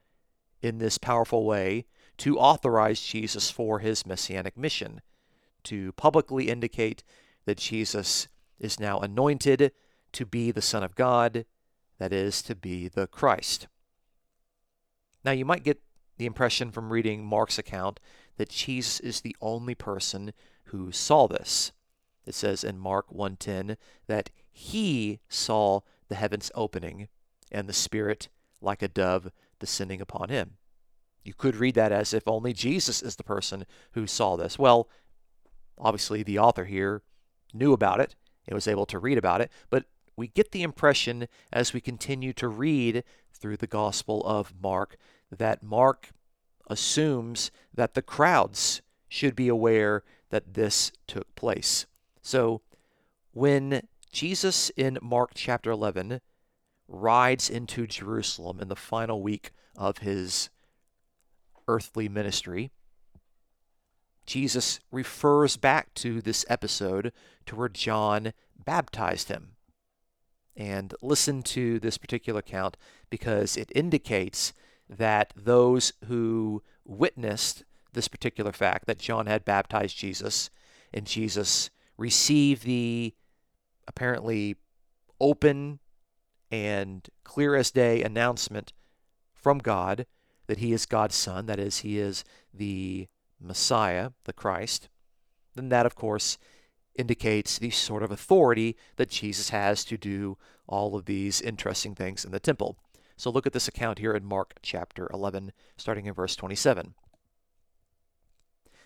in 0.62 0.78
this 0.78 0.98
powerful 0.98 1.44
way 1.44 1.86
to 2.18 2.38
authorize 2.38 3.00
Jesus 3.00 3.50
for 3.50 3.78
his 3.78 4.06
messianic 4.06 4.56
mission, 4.56 5.00
to 5.64 5.92
publicly 5.92 6.48
indicate 6.48 7.02
that 7.46 7.58
Jesus 7.58 8.28
is 8.58 8.78
now 8.78 8.98
anointed 8.98 9.72
to 10.12 10.26
be 10.26 10.50
the 10.50 10.62
Son 10.62 10.82
of 10.82 10.94
God, 10.94 11.46
that 11.98 12.12
is, 12.12 12.42
to 12.42 12.54
be 12.54 12.88
the 12.88 13.06
Christ. 13.06 13.68
Now, 15.24 15.32
you 15.32 15.44
might 15.44 15.64
get 15.64 15.80
the 16.18 16.26
impression 16.26 16.70
from 16.70 16.92
reading 16.92 17.24
Mark's 17.24 17.58
account 17.58 18.00
that 18.36 18.50
Jesus 18.50 19.00
is 19.00 19.20
the 19.20 19.36
only 19.40 19.74
person 19.74 20.32
who 20.64 20.92
saw 20.92 21.26
this. 21.26 21.72
It 22.26 22.34
says 22.34 22.62
in 22.64 22.78
Mark 22.78 23.10
1:10 23.10 23.76
that 24.06 24.30
he 24.50 25.20
saw 25.28 25.80
the 26.08 26.14
heavens 26.14 26.50
opening 26.54 27.08
and 27.50 27.68
the 27.68 27.72
Spirit 27.72 28.28
like 28.60 28.82
a 28.82 28.88
dove 28.88 29.30
descending 29.58 30.00
upon 30.00 30.28
him. 30.28 30.56
You 31.24 31.34
could 31.34 31.56
read 31.56 31.74
that 31.74 31.92
as 31.92 32.14
if 32.14 32.26
only 32.26 32.52
Jesus 32.52 33.02
is 33.02 33.16
the 33.16 33.24
person 33.24 33.66
who 33.92 34.06
saw 34.06 34.36
this. 34.36 34.58
Well, 34.58 34.88
obviously, 35.78 36.22
the 36.22 36.38
author 36.38 36.64
here 36.64 37.02
knew 37.52 37.72
about 37.72 38.00
it 38.00 38.14
and 38.46 38.54
was 38.54 38.68
able 38.68 38.86
to 38.86 38.98
read 38.98 39.18
about 39.18 39.40
it, 39.40 39.50
but 39.68 39.84
we 40.16 40.28
get 40.28 40.52
the 40.52 40.62
impression 40.62 41.28
as 41.52 41.72
we 41.72 41.80
continue 41.80 42.32
to 42.34 42.48
read 42.48 43.04
through 43.32 43.56
the 43.56 43.66
Gospel 43.66 44.22
of 44.26 44.52
Mark 44.60 44.96
that 45.30 45.62
Mark 45.62 46.10
assumes 46.68 47.50
that 47.72 47.94
the 47.94 48.02
crowds 48.02 48.82
should 49.08 49.34
be 49.34 49.48
aware 49.48 50.02
that 50.30 50.54
this 50.54 50.92
took 51.06 51.34
place. 51.34 51.86
So, 52.22 52.62
when 53.32 53.82
Jesus 54.12 54.70
in 54.70 54.98
Mark 55.00 55.32
chapter 55.34 55.70
11 55.70 56.20
rides 56.88 57.48
into 57.48 57.86
Jerusalem 57.86 58.60
in 58.60 58.68
the 58.68 58.76
final 58.76 59.22
week 59.22 59.52
of 59.76 59.98
his 59.98 60.50
earthly 61.68 62.08
ministry, 62.08 62.72
Jesus 64.26 64.80
refers 64.90 65.56
back 65.56 65.94
to 65.94 66.20
this 66.20 66.44
episode 66.48 67.12
to 67.46 67.56
where 67.56 67.68
John 67.68 68.32
baptized 68.64 69.28
him. 69.28 69.52
And 70.56 70.94
listen 71.00 71.42
to 71.44 71.78
this 71.78 71.96
particular 71.96 72.40
account 72.40 72.76
because 73.08 73.56
it 73.56 73.70
indicates 73.74 74.52
that 74.88 75.32
those 75.36 75.92
who 76.06 76.62
witnessed 76.84 77.62
this 77.92 78.08
particular 78.08 78.52
fact 78.52 78.86
that 78.86 78.98
John 78.98 79.26
had 79.26 79.44
baptized 79.44 79.96
Jesus 79.96 80.50
and 80.92 81.06
Jesus 81.06 81.70
received 81.96 82.64
the 82.64 83.14
apparently 83.90 84.54
open 85.20 85.80
and 86.50 87.08
clear 87.24 87.56
as 87.56 87.72
day 87.72 88.02
announcement 88.02 88.72
from 89.34 89.58
God 89.58 90.06
that 90.46 90.58
he 90.58 90.72
is 90.72 90.86
God's 90.86 91.16
son, 91.16 91.46
that 91.46 91.58
is, 91.58 91.78
he 91.78 91.98
is 91.98 92.24
the 92.54 93.08
Messiah, 93.40 94.10
the 94.24 94.32
Christ, 94.32 94.88
then 95.56 95.70
that, 95.70 95.86
of 95.86 95.96
course, 95.96 96.38
indicates 96.94 97.58
the 97.58 97.70
sort 97.70 98.04
of 98.04 98.12
authority 98.12 98.76
that 98.94 99.10
Jesus 99.10 99.50
has 99.50 99.84
to 99.86 99.96
do 99.96 100.38
all 100.68 100.94
of 100.94 101.06
these 101.06 101.40
interesting 101.40 101.96
things 101.96 102.24
in 102.24 102.30
the 102.30 102.38
temple. 102.38 102.78
So 103.16 103.28
look 103.30 103.46
at 103.46 103.52
this 103.52 103.68
account 103.68 103.98
here 103.98 104.12
in 104.12 104.24
Mark 104.24 104.54
chapter 104.62 105.08
11, 105.12 105.52
starting 105.76 106.06
in 106.06 106.14
verse 106.14 106.36
27. 106.36 106.94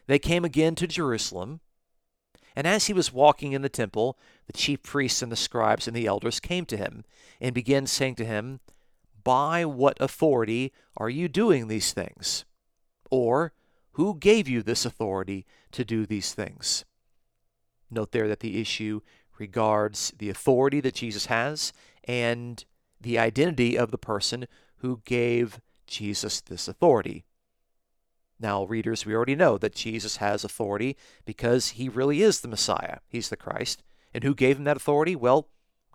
They 0.06 0.18
came 0.18 0.44
again 0.44 0.74
to 0.76 0.86
Jerusalem, 0.86 1.60
and 2.56 2.66
as 2.66 2.86
he 2.86 2.92
was 2.92 3.12
walking 3.12 3.52
in 3.52 3.62
the 3.62 3.68
temple, 3.68 4.18
the 4.46 4.52
chief 4.52 4.82
priests 4.82 5.22
and 5.22 5.32
the 5.32 5.36
scribes 5.36 5.88
and 5.88 5.96
the 5.96 6.06
elders 6.06 6.40
came 6.40 6.64
to 6.66 6.76
him 6.76 7.04
and 7.40 7.54
began 7.54 7.86
saying 7.86 8.14
to 8.16 8.24
him, 8.24 8.60
By 9.22 9.64
what 9.64 9.96
authority 10.00 10.72
are 10.96 11.10
you 11.10 11.28
doing 11.28 11.66
these 11.66 11.92
things? 11.92 12.44
Or, 13.10 13.52
who 13.92 14.16
gave 14.16 14.48
you 14.48 14.62
this 14.62 14.84
authority 14.84 15.46
to 15.72 15.84
do 15.84 16.06
these 16.06 16.32
things? 16.32 16.84
Note 17.90 18.12
there 18.12 18.28
that 18.28 18.40
the 18.40 18.60
issue 18.60 19.00
regards 19.38 20.12
the 20.18 20.30
authority 20.30 20.80
that 20.80 20.94
Jesus 20.94 21.26
has 21.26 21.72
and 22.04 22.64
the 23.00 23.18
identity 23.18 23.76
of 23.76 23.90
the 23.90 23.98
person 23.98 24.46
who 24.78 25.00
gave 25.04 25.60
Jesus 25.86 26.40
this 26.40 26.68
authority. 26.68 27.24
Now, 28.40 28.64
readers, 28.64 29.06
we 29.06 29.14
already 29.14 29.36
know 29.36 29.58
that 29.58 29.74
Jesus 29.74 30.16
has 30.16 30.44
authority 30.44 30.96
because 31.24 31.70
he 31.70 31.88
really 31.88 32.22
is 32.22 32.40
the 32.40 32.48
Messiah. 32.48 32.98
He's 33.08 33.28
the 33.28 33.36
Christ. 33.36 33.82
And 34.12 34.24
who 34.24 34.34
gave 34.34 34.58
him 34.58 34.64
that 34.64 34.76
authority? 34.76 35.16
Well, 35.16 35.48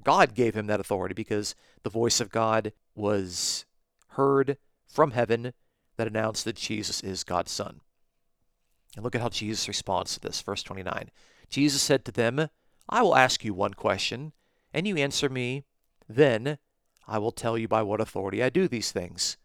God 0.03 0.33
gave 0.33 0.55
him 0.55 0.67
that 0.67 0.79
authority 0.79 1.13
because 1.13 1.55
the 1.83 1.89
voice 1.89 2.21
of 2.21 2.31
God 2.31 2.71
was 2.95 3.65
heard 4.09 4.57
from 4.87 5.11
heaven 5.11 5.53
that 5.97 6.07
announced 6.07 6.45
that 6.45 6.55
Jesus 6.55 7.01
is 7.01 7.23
God's 7.23 7.51
Son. 7.51 7.81
And 8.95 9.03
look 9.03 9.15
at 9.15 9.21
how 9.21 9.29
Jesus 9.29 9.67
responds 9.67 10.13
to 10.13 10.19
this. 10.19 10.41
Verse 10.41 10.63
29. 10.63 11.11
Jesus 11.49 11.81
said 11.81 12.05
to 12.05 12.11
them, 12.11 12.49
I 12.87 13.01
will 13.01 13.15
ask 13.15 13.43
you 13.43 13.53
one 13.53 13.73
question, 13.73 14.33
and 14.73 14.87
you 14.87 14.97
answer 14.97 15.29
me. 15.29 15.63
Then 16.07 16.57
I 17.07 17.19
will 17.19 17.31
tell 17.31 17.57
you 17.57 17.67
by 17.67 17.83
what 17.83 18.01
authority 18.01 18.41
I 18.41 18.49
do 18.49 18.67
these 18.67 18.91
things. 18.91 19.37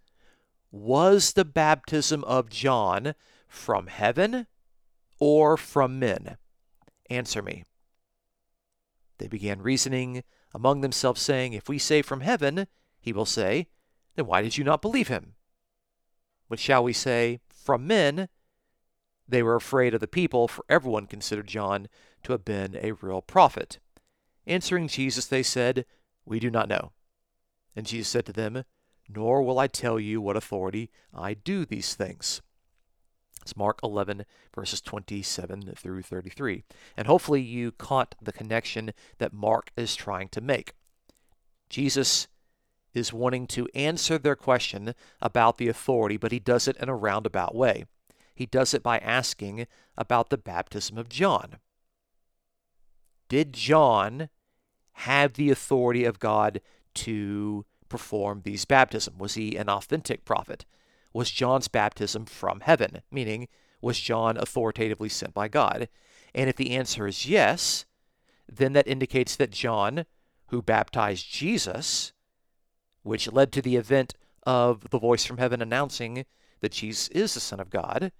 Was 0.74 1.34
the 1.34 1.44
baptism 1.44 2.24
of 2.24 2.50
John 2.50 3.14
from 3.46 3.86
heaven 3.86 4.48
or 5.20 5.56
from 5.56 6.00
men? 6.00 6.36
Answer 7.08 7.42
me. 7.42 7.62
They 9.18 9.28
began 9.28 9.62
reasoning 9.62 10.24
among 10.52 10.80
themselves, 10.80 11.20
saying, 11.20 11.52
If 11.52 11.68
we 11.68 11.78
say 11.78 12.02
from 12.02 12.22
heaven, 12.22 12.66
he 13.00 13.12
will 13.12 13.24
say, 13.24 13.68
Then 14.16 14.26
why 14.26 14.42
did 14.42 14.58
you 14.58 14.64
not 14.64 14.82
believe 14.82 15.06
him? 15.06 15.34
But 16.48 16.58
shall 16.58 16.82
we 16.82 16.92
say, 16.92 17.38
From 17.48 17.86
men? 17.86 18.28
They 19.28 19.44
were 19.44 19.54
afraid 19.54 19.94
of 19.94 20.00
the 20.00 20.08
people, 20.08 20.48
for 20.48 20.64
everyone 20.68 21.06
considered 21.06 21.46
John 21.46 21.86
to 22.24 22.32
have 22.32 22.44
been 22.44 22.76
a 22.82 22.90
real 22.94 23.22
prophet. 23.22 23.78
Answering 24.44 24.88
Jesus, 24.88 25.26
they 25.26 25.44
said, 25.44 25.86
We 26.24 26.40
do 26.40 26.50
not 26.50 26.68
know. 26.68 26.90
And 27.76 27.86
Jesus 27.86 28.08
said 28.08 28.26
to 28.26 28.32
them, 28.32 28.64
Nor 29.08 29.42
will 29.42 29.58
I 29.58 29.66
tell 29.66 30.00
you 30.00 30.20
what 30.20 30.36
authority 30.36 30.90
I 31.12 31.34
do 31.34 31.64
these 31.64 31.94
things. 31.94 32.40
It's 33.42 33.56
Mark 33.56 33.78
11, 33.82 34.24
verses 34.54 34.80
27 34.80 35.74
through 35.76 36.02
33. 36.02 36.64
And 36.96 37.06
hopefully 37.06 37.42
you 37.42 37.72
caught 37.72 38.14
the 38.20 38.32
connection 38.32 38.94
that 39.18 39.34
Mark 39.34 39.70
is 39.76 39.94
trying 39.94 40.28
to 40.30 40.40
make. 40.40 40.72
Jesus 41.68 42.26
is 42.94 43.12
wanting 43.12 43.46
to 43.48 43.68
answer 43.74 44.16
their 44.16 44.36
question 44.36 44.94
about 45.20 45.58
the 45.58 45.68
authority, 45.68 46.16
but 46.16 46.32
he 46.32 46.38
does 46.38 46.66
it 46.66 46.76
in 46.78 46.88
a 46.88 46.96
roundabout 46.96 47.54
way. 47.54 47.84
He 48.34 48.46
does 48.46 48.72
it 48.72 48.82
by 48.82 48.98
asking 48.98 49.66
about 49.96 50.30
the 50.30 50.38
baptism 50.38 50.96
of 50.96 51.10
John. 51.10 51.56
Did 53.28 53.52
John 53.52 54.30
have 54.92 55.34
the 55.34 55.50
authority 55.50 56.04
of 56.04 56.18
God 56.18 56.60
to 56.94 57.66
perform 57.88 58.42
these 58.44 58.64
baptisms? 58.64 59.18
Was 59.18 59.34
he 59.34 59.56
an 59.56 59.68
authentic 59.68 60.24
prophet? 60.24 60.64
Was 61.12 61.30
John's 61.30 61.68
baptism 61.68 62.26
from 62.26 62.60
heaven? 62.60 63.02
Meaning, 63.10 63.48
was 63.80 64.00
John 64.00 64.36
authoritatively 64.36 65.08
sent 65.08 65.34
by 65.34 65.48
God? 65.48 65.88
And 66.34 66.48
if 66.48 66.56
the 66.56 66.72
answer 66.72 67.06
is 67.06 67.26
yes, 67.26 67.84
then 68.50 68.72
that 68.72 68.88
indicates 68.88 69.36
that 69.36 69.50
John, 69.50 70.06
who 70.48 70.62
baptized 70.62 71.30
Jesus, 71.30 72.12
which 73.02 73.30
led 73.30 73.52
to 73.52 73.62
the 73.62 73.76
event 73.76 74.14
of 74.44 74.90
the 74.90 74.98
voice 74.98 75.24
from 75.24 75.38
heaven 75.38 75.62
announcing 75.62 76.24
that 76.60 76.72
Jesus 76.72 77.08
is 77.08 77.34
the 77.34 77.40
Son 77.40 77.60
of 77.60 77.70
God, 77.70 78.10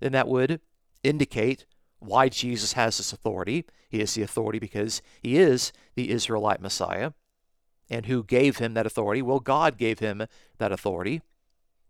then 0.00 0.12
that 0.12 0.28
would 0.28 0.60
indicate 1.02 1.66
why 1.98 2.28
Jesus 2.28 2.74
has 2.74 2.96
this 2.96 3.12
authority. 3.12 3.64
He 3.88 3.98
has 3.98 4.14
the 4.14 4.22
authority 4.22 4.58
because 4.58 5.02
he 5.20 5.36
is 5.36 5.72
the 5.94 6.10
Israelite 6.10 6.60
Messiah. 6.60 7.12
And 7.90 8.06
who 8.06 8.22
gave 8.22 8.58
him 8.58 8.74
that 8.74 8.86
authority? 8.86 9.22
Well, 9.22 9.40
God 9.40 9.78
gave 9.78 9.98
him 9.98 10.26
that 10.58 10.72
authority. 10.72 11.22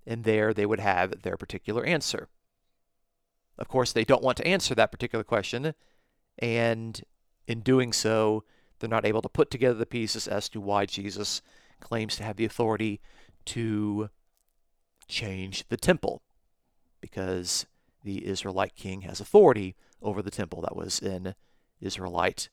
And 0.07 0.25
there 0.25 0.55
they 0.55 0.67
would 0.67 0.81
have 0.81 1.23
their 1.23 1.37
particular 1.37 1.85
answer. 1.85 2.29
Of 3.59 3.69
course, 3.69 3.93
they 3.93 4.05
don't 4.05 4.23
want 4.23 4.37
to 4.39 4.47
answer 4.47 4.75
that 4.75 4.93
particular 4.93 5.25
question, 5.25 5.75
And 6.39 7.03
in 7.47 7.61
doing 7.61 7.93
so, 7.93 8.45
they're 8.79 8.89
not 8.89 9.05
able 9.05 9.23
to 9.23 9.29
put 9.29 9.51
together 9.51 9.75
the 9.75 9.87
pieces 9.87 10.29
as 10.29 10.49
to 10.51 10.61
why 10.61 10.87
Jesus 10.87 11.43
claims 11.81 12.17
to 12.17 12.23
have 12.23 12.37
the 12.37 12.45
authority 12.45 13.01
to 13.47 14.11
change 15.09 15.67
the 15.69 15.77
temple, 15.77 16.23
because 17.01 17.67
the 18.05 18.27
Israelite 18.27 18.77
king 18.77 19.01
has 19.01 19.21
authority 19.21 19.75
over 20.01 20.23
the 20.23 20.31
temple. 20.31 20.61
That 20.61 20.77
was 20.77 21.01
in 21.01 21.35
Israelite 21.81 22.51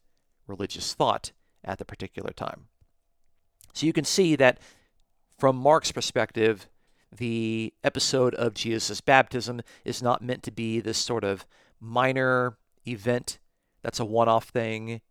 religious 0.47 0.93
thought 0.93 1.31
at 1.63 1.77
the 1.77 1.85
particular 1.85 2.31
time. 2.31 2.67
So 3.75 3.85
you 3.85 3.93
can 3.93 4.05
see 4.05 4.37
that 4.37 4.57
from 5.37 5.57
Mark's 5.57 5.91
perspective, 5.91 6.69
the 7.13 7.73
episode 7.83 8.33
of 8.35 8.53
Jesus' 8.53 9.01
baptism 9.01 9.61
is 9.83 10.01
not 10.01 10.21
meant 10.21 10.43
to 10.43 10.51
be 10.51 10.79
this 10.79 10.97
sort 10.97 11.25
of 11.25 11.45
minor 11.81 12.57
event 12.87 13.37
that's 13.83 13.99
a 13.99 14.05
one 14.05 14.29
off 14.29 14.45
thing. 14.45 15.01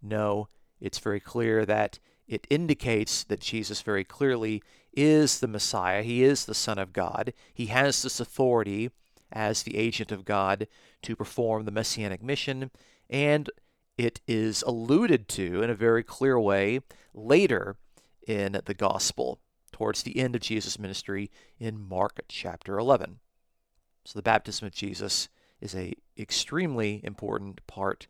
No, 0.00 0.48
it's 0.80 0.98
very 0.98 1.20
clear 1.20 1.66
that 1.66 1.98
it 2.26 2.46
indicates 2.48 3.22
that 3.24 3.40
Jesus 3.40 3.82
very 3.82 4.02
clearly 4.02 4.62
is 4.94 5.40
the 5.40 5.46
Messiah. 5.46 6.02
He 6.02 6.24
is 6.24 6.46
the 6.46 6.54
Son 6.54 6.78
of 6.78 6.94
God. 6.94 7.34
He 7.52 7.66
has 7.66 8.02
this 8.02 8.18
authority 8.18 8.90
as 9.30 9.62
the 9.62 9.76
agent 9.76 10.10
of 10.10 10.24
God 10.24 10.68
to 11.02 11.16
perform 11.16 11.66
the 11.66 11.70
messianic 11.70 12.22
mission, 12.22 12.70
and 13.10 13.50
it 13.98 14.22
is 14.26 14.62
alluded 14.66 15.28
to 15.28 15.62
in 15.62 15.68
a 15.68 15.74
very 15.74 16.02
clear 16.02 16.40
way 16.40 16.80
later 17.12 17.76
in 18.26 18.60
the 18.64 18.74
gospel 18.74 19.40
towards 19.72 20.02
the 20.02 20.18
end 20.18 20.34
of 20.34 20.42
Jesus' 20.42 20.78
ministry 20.78 21.30
in 21.58 21.88
Mark 21.88 22.20
chapter 22.28 22.78
11. 22.78 23.20
So 24.04 24.18
the 24.18 24.22
baptism 24.22 24.66
of 24.66 24.74
Jesus 24.74 25.28
is 25.60 25.74
a 25.74 25.94
extremely 26.18 27.00
important 27.04 27.66
part 27.66 28.06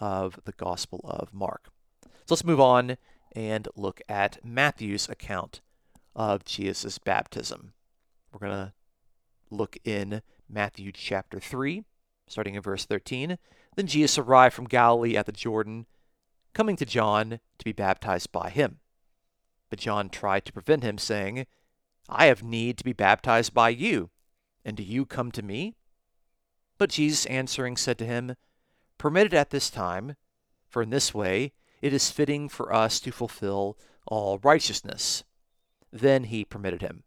of 0.00 0.40
the 0.44 0.52
gospel 0.52 1.00
of 1.04 1.32
Mark. 1.32 1.68
So 2.02 2.34
let's 2.34 2.44
move 2.44 2.60
on 2.60 2.96
and 3.32 3.68
look 3.76 4.00
at 4.08 4.44
Matthew's 4.44 5.08
account 5.08 5.60
of 6.14 6.44
Jesus' 6.44 6.98
baptism. 6.98 7.72
We're 8.32 8.48
going 8.48 8.66
to 8.66 8.72
look 9.50 9.76
in 9.84 10.22
Matthew 10.48 10.90
chapter 10.92 11.38
3, 11.38 11.84
starting 12.26 12.54
in 12.54 12.62
verse 12.62 12.84
13. 12.84 13.38
Then 13.76 13.86
Jesus 13.86 14.18
arrived 14.18 14.54
from 14.54 14.66
Galilee 14.66 15.16
at 15.16 15.26
the 15.26 15.32
Jordan, 15.32 15.86
coming 16.54 16.76
to 16.76 16.86
John 16.86 17.40
to 17.58 17.64
be 17.64 17.72
baptized 17.72 18.32
by 18.32 18.50
him. 18.50 18.78
But 19.68 19.80
John 19.80 20.08
tried 20.08 20.44
to 20.44 20.52
prevent 20.52 20.82
him, 20.82 20.98
saying, 20.98 21.46
I 22.08 22.26
have 22.26 22.42
need 22.42 22.78
to 22.78 22.84
be 22.84 22.92
baptized 22.92 23.52
by 23.52 23.70
you, 23.70 24.10
and 24.64 24.76
do 24.76 24.82
you 24.82 25.04
come 25.04 25.32
to 25.32 25.42
me? 25.42 25.74
But 26.78 26.90
Jesus 26.90 27.26
answering 27.26 27.76
said 27.76 27.98
to 27.98 28.06
him, 28.06 28.36
Permit 28.98 29.26
it 29.26 29.34
at 29.34 29.50
this 29.50 29.70
time, 29.70 30.16
for 30.68 30.82
in 30.82 30.90
this 30.90 31.12
way 31.12 31.52
it 31.82 31.92
is 31.92 32.10
fitting 32.10 32.48
for 32.48 32.72
us 32.72 33.00
to 33.00 33.10
fulfill 33.10 33.76
all 34.06 34.38
righteousness. 34.38 35.24
Then 35.92 36.24
he 36.24 36.44
permitted 36.44 36.82
him. 36.82 37.02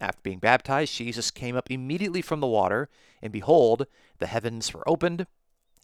After 0.00 0.20
being 0.22 0.38
baptized, 0.38 0.94
Jesus 0.94 1.30
came 1.30 1.56
up 1.56 1.70
immediately 1.70 2.22
from 2.22 2.40
the 2.40 2.46
water, 2.46 2.88
and 3.20 3.32
behold, 3.32 3.86
the 4.18 4.26
heavens 4.26 4.72
were 4.72 4.88
opened, 4.88 5.26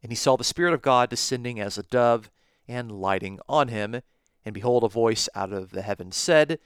and 0.02 0.10
he 0.10 0.16
saw 0.16 0.36
the 0.36 0.44
Spirit 0.44 0.72
of 0.72 0.82
God 0.82 1.10
descending 1.10 1.60
as 1.60 1.76
a 1.76 1.82
dove 1.82 2.30
and 2.66 2.90
lighting 2.90 3.40
on 3.48 3.68
him. 3.68 4.00
And 4.46 4.54
behold, 4.54 4.84
a 4.84 4.88
voice 4.88 5.28
out 5.34 5.52
of 5.52 5.72
the 5.72 5.82
heavens 5.82 6.14
said, 6.14 6.60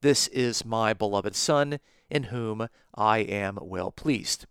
This 0.00 0.26
is 0.28 0.64
my 0.64 0.94
beloved 0.94 1.36
Son, 1.36 1.78
in 2.08 2.24
whom 2.24 2.68
I 2.94 3.18
am 3.18 3.58
well 3.60 3.90
pleased. 3.90 4.46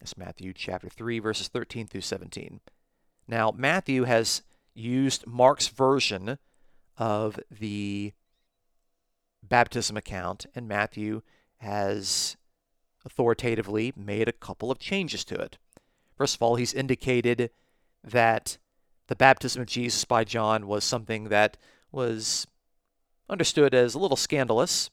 That's 0.00 0.16
Matthew 0.16 0.54
chapter 0.54 0.88
3, 0.88 1.18
verses 1.18 1.48
13 1.48 1.86
through 1.86 2.00
17. 2.00 2.60
Now, 3.28 3.52
Matthew 3.54 4.04
has 4.04 4.42
used 4.72 5.26
Mark's 5.26 5.68
version 5.68 6.38
of 6.96 7.38
the 7.50 8.14
baptism 9.42 9.98
account, 9.98 10.46
and 10.54 10.66
Matthew 10.66 11.20
has 11.58 12.38
authoritatively 13.04 13.92
made 13.94 14.28
a 14.28 14.32
couple 14.32 14.70
of 14.70 14.78
changes 14.78 15.26
to 15.26 15.34
it. 15.34 15.58
First 16.16 16.36
of 16.36 16.42
all, 16.42 16.56
he's 16.56 16.72
indicated 16.72 17.50
that 18.02 18.56
the 19.08 19.16
baptism 19.16 19.60
of 19.60 19.68
Jesus 19.68 20.06
by 20.06 20.24
John 20.24 20.66
was 20.66 20.84
something 20.84 21.24
that 21.24 21.58
was 21.90 22.46
understood 23.28 23.74
as 23.74 23.94
a 23.94 23.98
little 23.98 24.16
scandalous. 24.16 24.90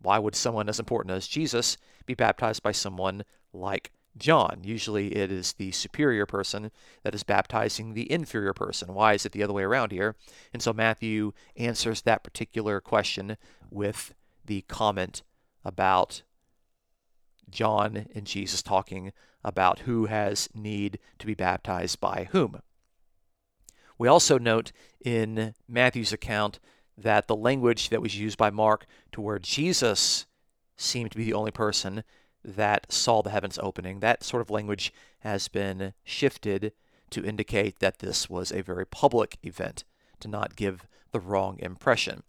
Why 0.00 0.18
would 0.18 0.34
someone 0.34 0.68
as 0.68 0.78
important 0.78 1.14
as 1.14 1.26
Jesus 1.26 1.76
be 2.06 2.14
baptized 2.14 2.62
by 2.62 2.72
someone 2.72 3.24
like 3.52 3.92
John? 4.16 4.60
Usually 4.62 5.16
it 5.16 5.30
is 5.30 5.52
the 5.52 5.72
superior 5.72 6.26
person 6.26 6.70
that 7.02 7.14
is 7.14 7.22
baptizing 7.22 7.94
the 7.94 8.10
inferior 8.10 8.54
person. 8.54 8.94
Why 8.94 9.14
is 9.14 9.26
it 9.26 9.32
the 9.32 9.42
other 9.42 9.52
way 9.52 9.62
around 9.62 9.92
here? 9.92 10.16
And 10.52 10.62
so 10.62 10.72
Matthew 10.72 11.32
answers 11.56 12.02
that 12.02 12.24
particular 12.24 12.80
question 12.80 13.36
with 13.70 14.14
the 14.44 14.62
comment 14.62 15.22
about 15.64 16.22
John 17.50 18.06
and 18.14 18.26
Jesus 18.26 18.62
talking 18.62 19.12
about 19.44 19.80
who 19.80 20.06
has 20.06 20.48
need 20.54 20.98
to 21.18 21.26
be 21.26 21.34
baptized 21.34 22.00
by 22.00 22.28
whom. 22.32 22.60
We 24.00 24.08
also 24.08 24.38
note 24.38 24.72
in 25.04 25.54
Matthew's 25.68 26.10
account 26.10 26.58
that 26.96 27.28
the 27.28 27.36
language 27.36 27.90
that 27.90 28.00
was 28.00 28.18
used 28.18 28.38
by 28.38 28.48
Mark 28.48 28.86
to 29.12 29.20
where 29.20 29.38
Jesus 29.38 30.24
seemed 30.74 31.10
to 31.10 31.18
be 31.18 31.24
the 31.24 31.34
only 31.34 31.50
person 31.50 32.02
that 32.42 32.90
saw 32.90 33.20
the 33.20 33.28
heavens 33.28 33.58
opening, 33.62 34.00
that 34.00 34.24
sort 34.24 34.40
of 34.40 34.48
language 34.48 34.90
has 35.18 35.48
been 35.48 35.92
shifted 36.02 36.72
to 37.10 37.22
indicate 37.22 37.80
that 37.80 37.98
this 37.98 38.30
was 38.30 38.50
a 38.50 38.62
very 38.62 38.86
public 38.86 39.36
event, 39.42 39.84
to 40.20 40.28
not 40.28 40.56
give 40.56 40.86
the 41.12 41.20
wrong 41.20 41.58
impression. 41.58 42.22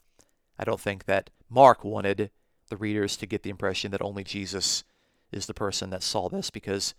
I 0.60 0.66
don't 0.66 0.82
think 0.82 1.06
that 1.06 1.30
Mark 1.50 1.86
wanted 1.86 2.32
the 2.68 2.76
readers 2.76 3.16
to 3.16 3.26
get 3.26 3.44
the 3.44 3.50
impression 3.50 3.92
that 3.92 4.02
only 4.02 4.26
Jesus 4.26 4.84
is 5.32 5.46
the 5.46 5.54
person 5.54 5.90
that 5.92 6.04
saw 6.04 6.28
this 6.28 6.50
because 6.50 6.96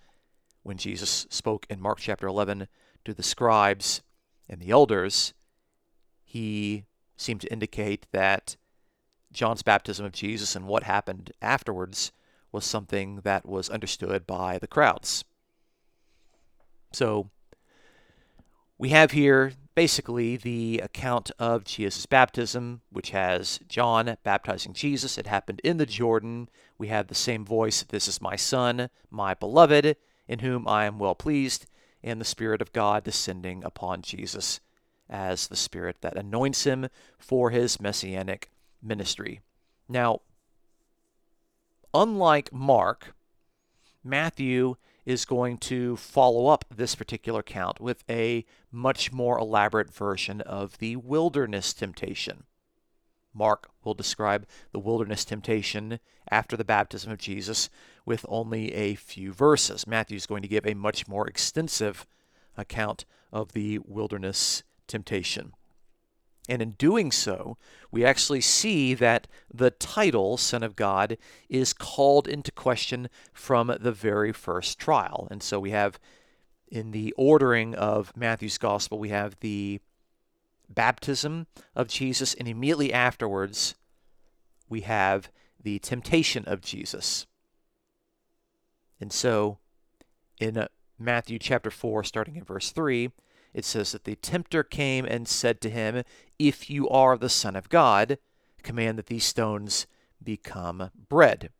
when 0.62 0.78
Jesus 0.78 1.26
spoke 1.28 1.66
in 1.68 1.78
Mark 1.78 1.98
chapter 1.98 2.26
11 2.26 2.68
to 3.04 3.12
the 3.12 3.22
scribes 3.22 4.00
and 4.48 4.60
the 4.60 4.70
elders, 4.70 5.34
he 6.24 6.84
seemed 7.16 7.40
to 7.42 7.52
indicate 7.52 8.06
that 8.12 8.56
John's 9.32 9.62
baptism 9.62 10.04
of 10.04 10.12
Jesus 10.12 10.54
and 10.54 10.66
what 10.66 10.82
happened 10.82 11.32
afterwards 11.40 12.12
was 12.50 12.64
something 12.64 13.20
that 13.24 13.46
was 13.46 13.70
understood 13.70 14.26
by 14.26 14.58
the 14.58 14.66
crowds. 14.66 15.24
So 16.92 17.30
we 18.76 18.90
have 18.90 19.12
here 19.12 19.52
basically 19.74 20.36
the 20.36 20.80
account 20.82 21.30
of 21.38 21.64
Jesus' 21.64 22.04
baptism, 22.04 22.82
which 22.90 23.10
has 23.10 23.60
John 23.68 24.16
baptizing 24.22 24.74
Jesus. 24.74 25.16
It 25.16 25.26
happened 25.26 25.60
in 25.64 25.78
the 25.78 25.86
Jordan. 25.86 26.48
We 26.76 26.88
have 26.88 27.06
the 27.06 27.14
same 27.14 27.44
voice 27.44 27.82
This 27.82 28.06
is 28.06 28.20
my 28.20 28.36
Son, 28.36 28.90
my 29.10 29.34
beloved, 29.34 29.96
in 30.28 30.40
whom 30.40 30.68
I 30.68 30.84
am 30.84 30.98
well 30.98 31.14
pleased, 31.14 31.66
and 32.02 32.20
the 32.20 32.24
Spirit 32.24 32.62
of 32.62 32.72
God 32.72 33.04
descending 33.04 33.62
upon 33.64 34.02
Jesus 34.02 34.60
as 35.08 35.46
the 35.46 35.56
Spirit 35.56 35.98
that 36.00 36.16
anoints 36.16 36.64
him 36.64 36.88
for 37.18 37.50
his 37.50 37.80
messianic 37.80 38.50
ministry. 38.82 39.40
Now, 39.88 40.20
unlike 41.92 42.52
Mark, 42.52 43.14
Matthew 44.02 44.76
is 45.04 45.24
going 45.24 45.58
to 45.58 45.96
follow 45.96 46.46
up 46.46 46.64
this 46.74 46.94
particular 46.94 47.40
account 47.40 47.80
with 47.80 48.04
a 48.08 48.44
much 48.70 49.12
more 49.12 49.38
elaborate 49.38 49.92
version 49.92 50.40
of 50.42 50.78
the 50.78 50.96
wilderness 50.96 51.74
temptation. 51.74 52.44
Mark 53.34 53.71
will 53.84 53.94
describe 53.94 54.46
the 54.72 54.78
wilderness 54.78 55.24
temptation 55.24 56.00
after 56.30 56.56
the 56.56 56.64
baptism 56.64 57.10
of 57.10 57.18
Jesus 57.18 57.68
with 58.04 58.26
only 58.28 58.72
a 58.72 58.94
few 58.94 59.32
verses. 59.32 59.86
Matthew 59.86 60.16
is 60.16 60.26
going 60.26 60.42
to 60.42 60.48
give 60.48 60.66
a 60.66 60.74
much 60.74 61.08
more 61.08 61.26
extensive 61.26 62.06
account 62.56 63.04
of 63.32 63.52
the 63.52 63.78
wilderness 63.78 64.62
temptation. 64.86 65.52
And 66.48 66.60
in 66.60 66.72
doing 66.72 67.12
so, 67.12 67.56
we 67.92 68.04
actually 68.04 68.40
see 68.40 68.94
that 68.94 69.28
the 69.52 69.70
title, 69.70 70.36
Son 70.36 70.62
of 70.62 70.74
God, 70.74 71.16
is 71.48 71.72
called 71.72 72.26
into 72.26 72.50
question 72.50 73.08
from 73.32 73.76
the 73.80 73.92
very 73.92 74.32
first 74.32 74.78
trial. 74.78 75.28
And 75.30 75.42
so 75.42 75.60
we 75.60 75.70
have, 75.70 76.00
in 76.68 76.90
the 76.90 77.14
ordering 77.16 77.76
of 77.76 78.16
Matthew's 78.16 78.58
Gospel, 78.58 78.98
we 78.98 79.10
have 79.10 79.36
the 79.38 79.80
baptism 80.74 81.46
of 81.74 81.88
Jesus, 81.88 82.34
and 82.34 82.48
immediately 82.48 82.92
afterwards, 82.92 83.74
we 84.68 84.82
have 84.82 85.30
the 85.62 85.78
temptation 85.78 86.44
of 86.46 86.60
Jesus. 86.60 87.26
And 89.00 89.12
so, 89.12 89.58
in 90.38 90.56
uh, 90.56 90.68
Matthew 90.98 91.38
chapter 91.38 91.70
4, 91.70 92.04
starting 92.04 92.36
in 92.36 92.44
verse 92.44 92.70
3, 92.70 93.10
it 93.54 93.64
says 93.64 93.92
that 93.92 94.04
the 94.04 94.16
tempter 94.16 94.62
came 94.62 95.04
and 95.04 95.28
said 95.28 95.60
to 95.60 95.70
him, 95.70 96.04
If 96.38 96.70
you 96.70 96.88
are 96.88 97.16
the 97.16 97.28
Son 97.28 97.56
of 97.56 97.68
God, 97.68 98.18
command 98.62 98.98
that 98.98 99.06
these 99.06 99.24
stones 99.24 99.86
become 100.22 100.90
bread. 101.08 101.50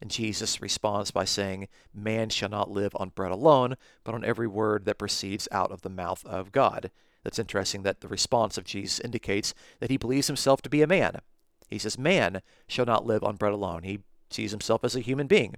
And 0.00 0.10
Jesus 0.10 0.62
responds 0.62 1.10
by 1.10 1.24
saying, 1.24 1.68
Man 1.92 2.30
shall 2.30 2.48
not 2.48 2.70
live 2.70 2.92
on 2.96 3.10
bread 3.10 3.32
alone, 3.32 3.76
but 4.02 4.14
on 4.14 4.24
every 4.24 4.48
word 4.48 4.86
that 4.86 4.98
proceeds 4.98 5.46
out 5.52 5.70
of 5.70 5.82
the 5.82 5.90
mouth 5.90 6.24
of 6.24 6.52
God. 6.52 6.90
That's 7.22 7.38
interesting 7.38 7.82
that 7.82 8.00
the 8.00 8.08
response 8.08 8.56
of 8.56 8.64
Jesus 8.64 9.00
indicates 9.00 9.54
that 9.78 9.90
he 9.90 9.96
believes 9.96 10.26
himself 10.26 10.62
to 10.62 10.70
be 10.70 10.82
a 10.82 10.86
man. 10.86 11.20
He 11.68 11.78
says, 11.78 11.98
Man 11.98 12.42
shall 12.66 12.86
not 12.86 13.06
live 13.06 13.22
on 13.22 13.36
bread 13.36 13.52
alone. 13.52 13.82
He 13.82 14.00
sees 14.30 14.50
himself 14.50 14.84
as 14.84 14.96
a 14.96 15.00
human 15.00 15.26
being, 15.26 15.54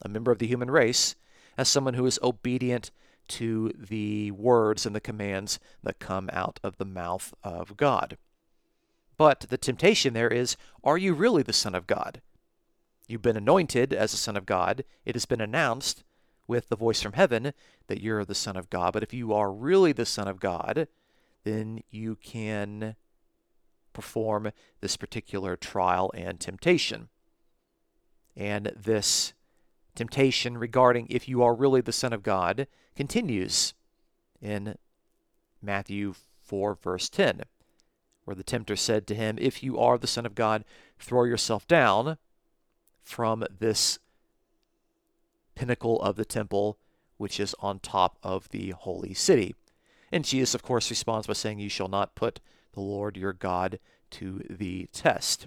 a 0.00 0.08
member 0.08 0.30
of 0.30 0.38
the 0.38 0.46
human 0.46 0.70
race, 0.70 1.16
as 1.58 1.68
someone 1.68 1.94
who 1.94 2.06
is 2.06 2.18
obedient 2.22 2.90
to 3.28 3.72
the 3.76 4.30
words 4.32 4.86
and 4.86 4.94
the 4.94 5.00
commands 5.00 5.58
that 5.82 5.98
come 5.98 6.28
out 6.32 6.58
of 6.62 6.76
the 6.76 6.84
mouth 6.84 7.32
of 7.42 7.76
God. 7.76 8.16
But 9.16 9.46
the 9.48 9.58
temptation 9.58 10.14
there 10.14 10.28
is 10.28 10.56
are 10.82 10.98
you 10.98 11.14
really 11.14 11.42
the 11.42 11.52
Son 11.52 11.74
of 11.74 11.86
God? 11.86 12.20
You've 13.08 13.22
been 13.22 13.36
anointed 13.36 13.92
as 13.92 14.12
the 14.12 14.16
Son 14.16 14.36
of 14.36 14.46
God. 14.46 14.84
It 15.04 15.14
has 15.14 15.26
been 15.26 15.40
announced 15.40 16.02
with 16.46 16.68
the 16.68 16.76
voice 16.76 17.00
from 17.00 17.12
heaven 17.12 17.52
that 17.86 18.00
you're 18.00 18.24
the 18.24 18.34
Son 18.34 18.56
of 18.56 18.70
God. 18.70 18.92
But 18.92 19.02
if 19.02 19.14
you 19.14 19.32
are 19.32 19.52
really 19.52 19.92
the 19.92 20.06
Son 20.06 20.28
of 20.28 20.40
God, 20.40 20.88
then 21.44 21.82
you 21.90 22.16
can 22.16 22.96
perform 23.92 24.50
this 24.80 24.96
particular 24.96 25.56
trial 25.56 26.10
and 26.14 26.40
temptation. 26.40 27.08
And 28.36 28.72
this 28.76 29.34
temptation 29.94 30.56
regarding 30.56 31.06
if 31.10 31.28
you 31.28 31.42
are 31.42 31.54
really 31.54 31.80
the 31.80 31.92
Son 31.92 32.12
of 32.12 32.22
God 32.22 32.66
continues 32.96 33.74
in 34.40 34.76
Matthew 35.60 36.14
4, 36.40 36.74
verse 36.74 37.08
10, 37.08 37.42
where 38.24 38.34
the 38.34 38.42
tempter 38.42 38.76
said 38.76 39.06
to 39.06 39.14
him, 39.14 39.38
If 39.40 39.62
you 39.62 39.78
are 39.78 39.98
the 39.98 40.06
Son 40.06 40.26
of 40.26 40.34
God, 40.34 40.64
throw 40.98 41.24
yourself 41.24 41.66
down 41.66 42.18
from 43.02 43.44
this 43.58 43.98
pinnacle 45.54 46.00
of 46.00 46.16
the 46.16 46.24
temple, 46.24 46.78
which 47.16 47.38
is 47.38 47.54
on 47.60 47.78
top 47.78 48.18
of 48.22 48.48
the 48.50 48.70
holy 48.70 49.14
city. 49.14 49.54
And 50.10 50.24
Jesus, 50.24 50.54
of 50.54 50.62
course, 50.62 50.90
responds 50.90 51.26
by 51.26 51.32
saying, 51.32 51.58
You 51.58 51.68
shall 51.68 51.88
not 51.88 52.14
put 52.14 52.40
the 52.72 52.80
Lord 52.80 53.16
your 53.16 53.32
God 53.32 53.78
to 54.12 54.44
the 54.48 54.88
test. 54.92 55.46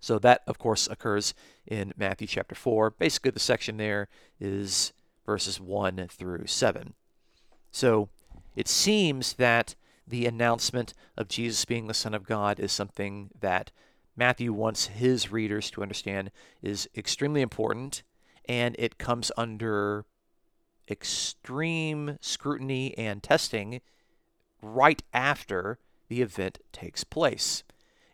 So 0.00 0.18
that, 0.18 0.42
of 0.48 0.58
course, 0.58 0.88
occurs 0.88 1.32
in 1.66 1.92
Matthew 1.96 2.26
chapter 2.26 2.56
4. 2.56 2.90
Basically, 2.90 3.30
the 3.30 3.38
section 3.38 3.76
there 3.76 4.08
is 4.40 4.92
verses 5.24 5.60
1 5.60 6.08
through 6.10 6.46
7. 6.46 6.94
So 7.70 8.08
it 8.56 8.66
seems 8.66 9.34
that 9.34 9.76
the 10.06 10.26
announcement 10.26 10.92
of 11.16 11.28
Jesus 11.28 11.64
being 11.64 11.86
the 11.86 11.94
Son 11.94 12.14
of 12.14 12.26
God 12.26 12.58
is 12.58 12.72
something 12.72 13.30
that 13.40 13.70
Matthew 14.16 14.52
wants 14.52 14.86
his 14.86 15.30
readers 15.30 15.70
to 15.70 15.82
understand 15.82 16.30
is 16.60 16.88
extremely 16.96 17.40
important, 17.40 18.02
and 18.48 18.76
it 18.78 18.98
comes 18.98 19.30
under 19.36 20.04
extreme 20.90 22.18
scrutiny 22.20 22.96
and 22.98 23.22
testing 23.22 23.80
right 24.60 25.02
after 25.12 25.78
the 26.08 26.22
event 26.22 26.58
takes 26.72 27.04
place. 27.04 27.62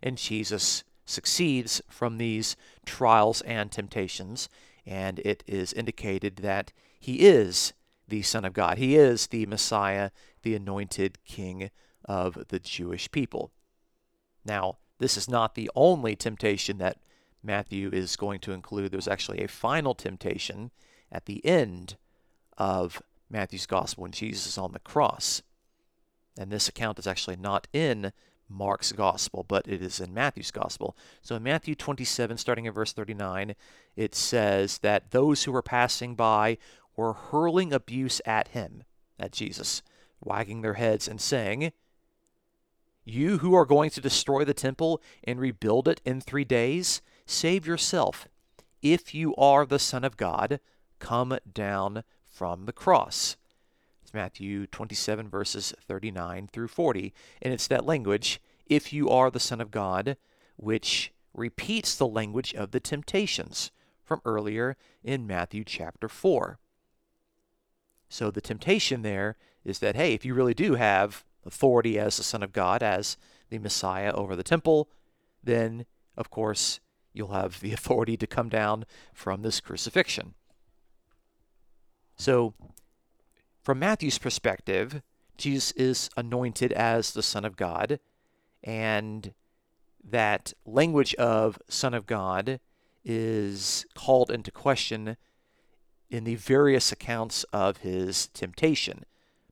And 0.01 0.17
Jesus 0.17 0.83
succeeds 1.05 1.81
from 1.89 2.17
these 2.17 2.55
trials 2.85 3.41
and 3.41 3.71
temptations, 3.71 4.47
and 4.85 5.19
it 5.19 5.43
is 5.47 5.73
indicated 5.73 6.37
that 6.37 6.71
he 6.99 7.21
is 7.27 7.73
the 8.07 8.21
Son 8.21 8.45
of 8.45 8.53
God. 8.53 8.77
He 8.77 8.95
is 8.95 9.27
the 9.27 9.45
Messiah, 9.45 10.11
the 10.43 10.55
anointed 10.55 11.23
King 11.25 11.71
of 12.05 12.47
the 12.49 12.59
Jewish 12.59 13.11
people. 13.11 13.51
Now, 14.45 14.77
this 14.99 15.17
is 15.17 15.29
not 15.29 15.55
the 15.55 15.69
only 15.75 16.15
temptation 16.15 16.77
that 16.77 16.97
Matthew 17.43 17.89
is 17.91 18.15
going 18.15 18.39
to 18.41 18.51
include. 18.51 18.91
There's 18.91 19.07
actually 19.07 19.43
a 19.43 19.47
final 19.47 19.93
temptation 19.93 20.71
at 21.11 21.25
the 21.25 21.45
end 21.45 21.97
of 22.57 23.01
Matthew's 23.29 23.65
gospel 23.65 24.03
when 24.03 24.11
Jesus 24.11 24.47
is 24.47 24.57
on 24.57 24.73
the 24.73 24.79
cross. 24.79 25.41
And 26.37 26.51
this 26.51 26.67
account 26.67 26.99
is 26.99 27.07
actually 27.07 27.35
not 27.35 27.67
in 27.73 28.11
Mark's 28.49 28.91
gospel, 28.91 29.45
but 29.47 29.67
it 29.67 29.81
is 29.81 29.99
in 29.99 30.13
Matthew's 30.13 30.51
gospel. 30.51 30.97
So 31.21 31.35
in 31.35 31.43
Matthew 31.43 31.75
27, 31.75 32.37
starting 32.37 32.65
in 32.65 32.73
verse 32.73 32.93
39, 32.93 33.55
it 33.95 34.15
says 34.15 34.79
that 34.79 35.11
those 35.11 35.43
who 35.43 35.51
were 35.51 35.61
passing 35.61 36.15
by 36.15 36.57
were 36.95 37.13
hurling 37.13 37.71
abuse 37.71 38.21
at 38.25 38.49
him, 38.49 38.83
at 39.19 39.31
Jesus, 39.31 39.83
wagging 40.21 40.61
their 40.61 40.73
heads 40.73 41.07
and 41.07 41.21
saying, 41.21 41.71
You 43.05 43.37
who 43.37 43.53
are 43.53 43.65
going 43.65 43.91
to 43.91 44.01
destroy 44.01 44.43
the 44.43 44.53
temple 44.53 45.01
and 45.23 45.39
rebuild 45.39 45.87
it 45.87 46.01
in 46.03 46.19
three 46.19 46.43
days, 46.43 47.01
save 47.29 47.67
yourself. 47.67 48.27
If 48.81 49.13
you 49.13 49.35
are 49.35 49.65
the 49.65 49.79
Son 49.79 50.03
of 50.03 50.17
God, 50.17 50.59
come 50.99 51.37
down 51.51 52.03
from 52.25 52.65
the 52.65 52.73
cross. 52.73 53.37
It's 54.01 54.13
Matthew 54.13 54.65
27, 54.67 55.29
verses 55.29 55.73
39 55.87 56.49
through 56.51 56.69
40. 56.69 57.13
And 57.41 57.53
it's 57.53 57.67
that 57.67 57.85
language, 57.85 58.41
if 58.65 58.91
you 58.91 59.09
are 59.09 59.29
the 59.29 59.39
Son 59.39 59.61
of 59.61 59.71
God, 59.71 60.17
which 60.55 61.13
repeats 61.33 61.95
the 61.95 62.07
language 62.07 62.53
of 62.55 62.71
the 62.71 62.79
temptations 62.79 63.71
from 64.03 64.21
earlier 64.25 64.75
in 65.03 65.27
Matthew 65.27 65.63
chapter 65.63 66.09
4. 66.09 66.57
So 68.09 68.31
the 68.31 68.41
temptation 68.41 69.03
there 69.03 69.35
is 69.63 69.79
that, 69.79 69.95
hey, 69.95 70.13
if 70.13 70.25
you 70.25 70.33
really 70.33 70.55
do 70.55 70.75
have 70.75 71.23
authority 71.45 71.99
as 71.99 72.17
the 72.17 72.23
Son 72.23 72.41
of 72.41 72.51
God, 72.51 72.81
as 72.81 73.17
the 73.49 73.59
Messiah 73.59 74.11
over 74.13 74.35
the 74.35 74.43
temple, 74.43 74.89
then, 75.43 75.85
of 76.17 76.31
course, 76.31 76.79
you'll 77.13 77.29
have 77.29 77.59
the 77.59 77.73
authority 77.73 78.17
to 78.17 78.27
come 78.27 78.49
down 78.49 78.85
from 79.13 79.41
this 79.41 79.59
crucifixion. 79.59 80.33
So 82.15 82.53
from 83.63 83.79
Matthew's 83.79 84.17
perspective, 84.17 85.01
Jesus 85.37 85.71
is 85.71 86.09
anointed 86.17 86.73
as 86.73 87.11
the 87.11 87.23
Son 87.23 87.45
of 87.45 87.55
God, 87.55 87.99
and 88.63 89.33
that 90.03 90.53
language 90.65 91.15
of 91.15 91.59
Son 91.69 91.93
of 91.93 92.05
God 92.05 92.59
is 93.05 93.85
called 93.95 94.31
into 94.31 94.51
question 94.51 95.15
in 96.09 96.23
the 96.23 96.35
various 96.35 96.91
accounts 96.91 97.43
of 97.53 97.77
his 97.77 98.27
temptation, 98.27 99.05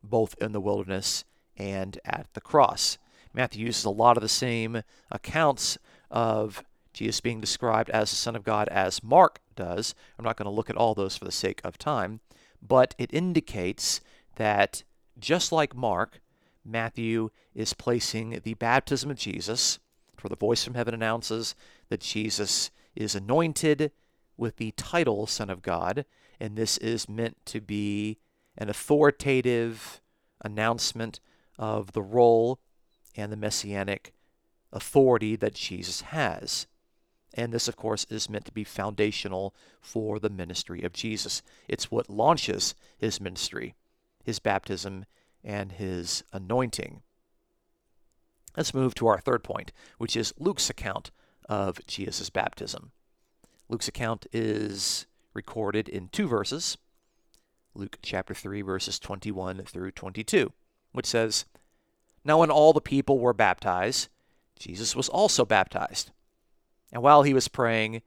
both 0.03 0.35
in 0.41 0.51
the 0.51 0.59
wilderness 0.59 1.23
and 1.55 1.99
at 2.03 2.27
the 2.33 2.41
cross. 2.41 2.97
Matthew 3.33 3.65
uses 3.65 3.85
a 3.85 3.89
lot 3.89 4.17
of 4.17 4.21
the 4.21 4.29
same 4.29 4.81
accounts 5.11 5.77
of 6.09 6.63
Jesus 6.97 7.21
being 7.21 7.39
described 7.39 7.89
as 7.91 8.09
the 8.09 8.15
Son 8.15 8.35
of 8.35 8.43
God 8.43 8.67
as 8.69 9.03
Mark 9.03 9.39
does. 9.55 9.95
I'm 10.17 10.25
not 10.25 10.37
going 10.37 10.45
to 10.45 10.51
look 10.51 10.69
at 10.69 10.75
all 10.75 10.93
those 10.93 11.15
for 11.15 11.25
the 11.25 11.31
sake 11.31 11.61
of 11.63 11.77
time 11.77 12.19
but 12.65 12.95
it 12.97 13.13
indicates 13.13 14.01
that 14.35 14.83
just 15.19 15.51
like 15.51 15.75
Mark, 15.75 16.21
Matthew 16.63 17.29
is 17.55 17.73
placing 17.73 18.41
the 18.43 18.53
baptism 18.55 19.09
of 19.09 19.17
Jesus, 19.17 19.79
for 20.17 20.29
the 20.29 20.35
voice 20.35 20.63
from 20.63 20.73
heaven 20.73 20.93
announces 20.93 21.55
that 21.89 22.01
Jesus 22.01 22.71
is 22.95 23.15
anointed 23.15 23.91
with 24.35 24.57
the 24.57 24.71
title 24.71 25.27
Son 25.27 25.49
of 25.49 25.61
God, 25.61 26.05
and 26.39 26.55
this 26.55 26.77
is 26.77 27.09
meant 27.09 27.37
to 27.45 27.61
be 27.61 28.17
an 28.57 28.69
authoritative 28.69 30.01
announcement 30.41 31.19
of 31.57 31.93
the 31.93 32.01
role 32.01 32.59
and 33.15 33.31
the 33.31 33.37
messianic 33.37 34.13
authority 34.71 35.35
that 35.35 35.55
Jesus 35.55 36.01
has. 36.01 36.67
And 37.33 37.53
this, 37.53 37.67
of 37.67 37.75
course, 37.75 38.05
is 38.09 38.29
meant 38.29 38.45
to 38.45 38.51
be 38.51 38.63
foundational 38.63 39.53
for 39.79 40.19
the 40.19 40.29
ministry 40.29 40.83
of 40.83 40.93
Jesus. 40.93 41.41
It's 41.67 41.91
what 41.91 42.09
launches 42.09 42.73
his 42.97 43.21
ministry, 43.21 43.75
his 44.23 44.39
baptism, 44.39 45.05
and 45.43 45.73
his 45.73 46.23
anointing. 46.33 47.01
Let's 48.55 48.73
move 48.73 48.95
to 48.95 49.07
our 49.07 49.19
third 49.19 49.43
point, 49.43 49.71
which 49.97 50.15
is 50.15 50.33
Luke's 50.37 50.69
account 50.69 51.11
of 51.47 51.85
Jesus' 51.85 52.29
baptism. 52.29 52.91
Luke's 53.69 53.87
account 53.87 54.25
is 54.31 55.05
recorded 55.33 55.87
in 55.87 56.07
two 56.09 56.27
verses 56.27 56.77
Luke 57.77 57.99
chapter 58.01 58.33
3, 58.33 58.63
verses 58.63 58.97
21 58.97 59.63
through 59.63 59.91
22, 59.91 60.51
which 60.93 61.05
says, 61.05 61.45
Now 62.25 62.39
when 62.39 62.49
all 62.49 62.73
the 62.73 62.81
people 62.81 63.19
were 63.19 63.33
baptized, 63.33 64.09
Jesus 64.57 64.95
was 64.95 65.07
also 65.07 65.45
baptized. 65.45 66.09
And 66.91 67.01
while 67.01 67.23
he 67.23 67.33
was 67.33 67.47
praying, 67.47 68.01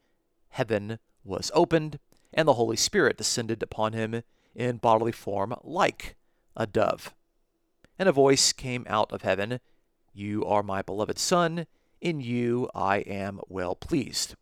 heaven 0.48 0.98
was 1.24 1.50
opened, 1.54 1.98
and 2.32 2.46
the 2.46 2.54
Holy 2.54 2.76
Spirit 2.76 3.16
descended 3.16 3.62
upon 3.62 3.92
him 3.92 4.22
in 4.54 4.78
bodily 4.78 5.12
form 5.12 5.54
like 5.62 6.16
a 6.56 6.66
dove. 6.66 7.14
And 7.98 8.08
a 8.08 8.12
voice 8.12 8.52
came 8.52 8.86
out 8.88 9.12
of 9.12 9.22
heaven 9.22 9.60
You 10.12 10.44
are 10.44 10.62
my 10.62 10.82
beloved 10.82 11.18
Son, 11.18 11.66
in 12.00 12.20
you 12.20 12.68
I 12.74 12.98
am 12.98 13.40
well 13.48 13.74
pleased. 13.74 14.34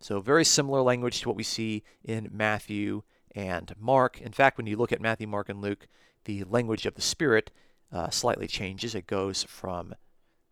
So, 0.00 0.20
very 0.20 0.44
similar 0.44 0.82
language 0.82 1.20
to 1.20 1.28
what 1.28 1.36
we 1.36 1.42
see 1.42 1.82
in 2.04 2.28
Matthew 2.30 3.02
and 3.34 3.74
Mark. 3.78 4.20
In 4.20 4.32
fact, 4.32 4.58
when 4.58 4.66
you 4.66 4.76
look 4.76 4.92
at 4.92 5.00
Matthew, 5.00 5.26
Mark, 5.26 5.48
and 5.48 5.60
Luke, 5.60 5.88
the 6.24 6.44
language 6.44 6.86
of 6.86 6.94
the 6.94 7.02
Spirit 7.02 7.50
uh, 7.92 8.10
slightly 8.10 8.46
changes. 8.46 8.94
It 8.94 9.06
goes 9.06 9.42
from 9.44 9.94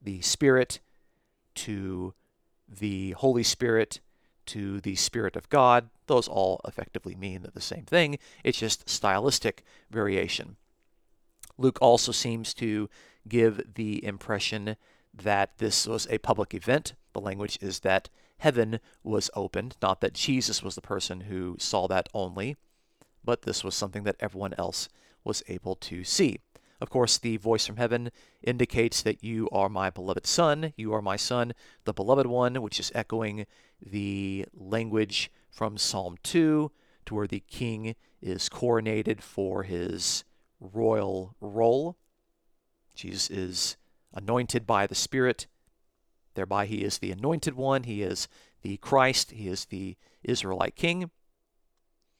the 0.00 0.20
Spirit 0.22 0.80
to 1.56 2.14
the 2.78 3.12
Holy 3.12 3.42
Spirit 3.42 4.00
to 4.46 4.80
the 4.80 4.96
Spirit 4.96 5.36
of 5.36 5.48
God. 5.48 5.88
Those 6.06 6.28
all 6.28 6.60
effectively 6.66 7.14
mean 7.14 7.46
the 7.52 7.60
same 7.60 7.84
thing. 7.84 8.18
It's 8.44 8.58
just 8.58 8.88
stylistic 8.88 9.64
variation. 9.90 10.56
Luke 11.58 11.78
also 11.80 12.12
seems 12.12 12.54
to 12.54 12.88
give 13.28 13.74
the 13.74 14.04
impression 14.04 14.76
that 15.14 15.58
this 15.58 15.86
was 15.86 16.06
a 16.10 16.18
public 16.18 16.54
event. 16.54 16.94
The 17.12 17.20
language 17.20 17.58
is 17.60 17.80
that 17.80 18.08
heaven 18.38 18.80
was 19.04 19.30
opened, 19.34 19.76
not 19.80 20.00
that 20.00 20.14
Jesus 20.14 20.62
was 20.62 20.74
the 20.74 20.80
person 20.80 21.22
who 21.22 21.56
saw 21.58 21.86
that 21.88 22.08
only, 22.14 22.56
but 23.24 23.42
this 23.42 23.62
was 23.62 23.74
something 23.74 24.02
that 24.04 24.16
everyone 24.18 24.54
else 24.58 24.88
was 25.22 25.42
able 25.46 25.76
to 25.76 26.02
see. 26.02 26.40
Of 26.82 26.90
course, 26.90 27.16
the 27.16 27.36
voice 27.36 27.64
from 27.64 27.76
heaven 27.76 28.10
indicates 28.42 29.02
that 29.02 29.22
you 29.22 29.48
are 29.52 29.68
my 29.68 29.88
beloved 29.88 30.26
son, 30.26 30.72
you 30.76 30.92
are 30.92 31.00
my 31.00 31.14
son, 31.14 31.52
the 31.84 31.92
beloved 31.92 32.26
one, 32.26 32.60
which 32.60 32.80
is 32.80 32.90
echoing 32.92 33.46
the 33.80 34.46
language 34.52 35.30
from 35.48 35.78
Psalm 35.78 36.16
2, 36.24 36.72
to 37.06 37.14
where 37.14 37.28
the 37.28 37.44
king 37.46 37.94
is 38.20 38.48
coronated 38.48 39.20
for 39.20 39.62
his 39.62 40.24
royal 40.58 41.36
role. 41.40 41.98
Jesus 42.96 43.30
is 43.30 43.76
anointed 44.12 44.66
by 44.66 44.88
the 44.88 44.96
Spirit. 44.96 45.46
Thereby, 46.34 46.66
he 46.66 46.82
is 46.82 46.98
the 46.98 47.12
anointed 47.12 47.54
one. 47.54 47.84
He 47.84 48.02
is 48.02 48.26
the 48.62 48.76
Christ. 48.78 49.30
He 49.30 49.46
is 49.46 49.66
the 49.66 49.96
Israelite 50.24 50.74
king. 50.74 51.12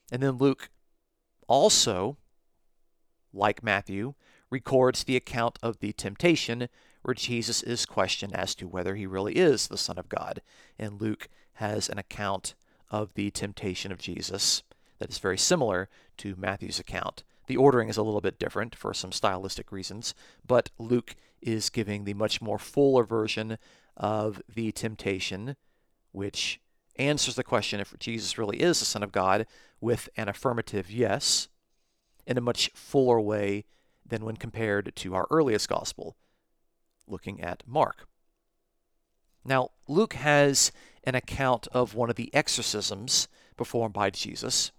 And 0.09 0.23
then 0.23 0.37
Luke 0.37 0.69
also, 1.49 2.15
like 3.33 3.61
Matthew, 3.61 4.13
records 4.53 5.03
the 5.03 5.17
account 5.17 5.57
of 5.63 5.79
the 5.79 5.91
temptation 5.91 6.69
where 7.01 7.15
Jesus 7.15 7.63
is 7.63 7.87
questioned 7.87 8.35
as 8.35 8.53
to 8.55 8.67
whether 8.67 8.95
he 8.95 9.07
really 9.07 9.33
is 9.33 9.67
the 9.67 9.77
Son 9.77 9.97
of 9.97 10.07
God. 10.07 10.41
And 10.77 11.01
Luke 11.01 11.27
has 11.53 11.89
an 11.89 11.97
account 11.97 12.53
of 12.91 13.15
the 13.15 13.31
temptation 13.31 13.91
of 13.91 13.97
Jesus 13.97 14.61
that 14.99 15.09
is 15.09 15.17
very 15.17 15.39
similar 15.39 15.89
to 16.17 16.35
Matthew's 16.37 16.79
account. 16.79 17.23
The 17.47 17.57
ordering 17.57 17.89
is 17.89 17.97
a 17.97 18.03
little 18.03 18.21
bit 18.21 18.37
different 18.37 18.75
for 18.75 18.93
some 18.93 19.11
stylistic 19.11 19.71
reasons, 19.71 20.13
but 20.47 20.69
Luke 20.77 21.15
is 21.41 21.71
giving 21.71 22.03
the 22.03 22.13
much 22.13 22.39
more 22.39 22.59
fuller 22.59 23.03
version 23.03 23.57
of 23.97 24.39
the 24.53 24.71
temptation, 24.71 25.55
which 26.11 26.61
answers 26.97 27.35
the 27.35 27.43
question 27.43 27.79
if 27.79 27.97
Jesus 27.97 28.37
really 28.37 28.61
is 28.61 28.79
the 28.79 28.85
Son 28.85 29.01
of 29.01 29.11
God 29.11 29.47
with 29.81 30.09
an 30.15 30.29
affirmative 30.29 30.91
yes 30.91 31.49
in 32.27 32.37
a 32.37 32.41
much 32.41 32.69
fuller 32.75 33.19
way 33.19 33.65
than 34.13 34.25
when 34.25 34.37
compared 34.37 34.95
to 34.95 35.15
our 35.15 35.25
earliest 35.31 35.67
gospel, 35.67 36.15
looking 37.07 37.41
at 37.41 37.63
Mark. 37.65 38.07
Now, 39.43 39.71
Luke 39.87 40.13
has 40.13 40.71
an 41.03 41.15
account 41.15 41.67
of 41.71 41.95
one 41.95 42.11
of 42.11 42.15
the 42.15 42.29
exorcisms 42.31 43.27
performed 43.57 43.95
by 43.95 44.11
Jesus, 44.11 44.71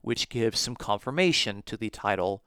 which 0.00 0.28
gives 0.28 0.58
some 0.58 0.74
confirmation 0.74 1.62
to 1.66 1.76
the 1.76 1.88
title 1.88 2.42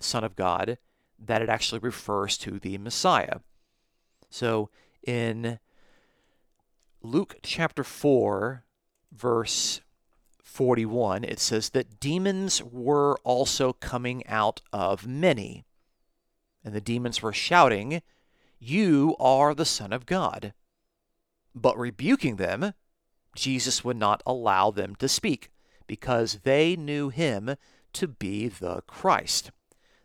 Son 0.00 0.24
of 0.24 0.34
God 0.34 0.78
that 1.16 1.42
it 1.42 1.48
actually 1.48 1.78
refers 1.78 2.36
to 2.38 2.58
the 2.58 2.76
Messiah. 2.76 3.38
So 4.28 4.70
in 5.06 5.60
Luke 7.02 7.36
chapter 7.44 7.84
4, 7.84 8.64
verse 9.12 9.80
41, 10.56 11.22
it 11.22 11.38
says 11.38 11.68
that 11.70 12.00
demons 12.00 12.62
were 12.62 13.18
also 13.24 13.74
coming 13.74 14.26
out 14.26 14.62
of 14.72 15.06
many. 15.06 15.66
And 16.64 16.74
the 16.74 16.80
demons 16.80 17.20
were 17.20 17.34
shouting, 17.34 18.00
You 18.58 19.14
are 19.20 19.54
the 19.54 19.66
Son 19.66 19.92
of 19.92 20.06
God. 20.06 20.54
But 21.54 21.78
rebuking 21.78 22.36
them, 22.36 22.72
Jesus 23.34 23.84
would 23.84 23.98
not 23.98 24.22
allow 24.24 24.70
them 24.70 24.94
to 24.96 25.08
speak, 25.08 25.50
because 25.86 26.40
they 26.42 26.74
knew 26.74 27.10
him 27.10 27.56
to 27.92 28.08
be 28.08 28.48
the 28.48 28.80
Christ. 28.86 29.50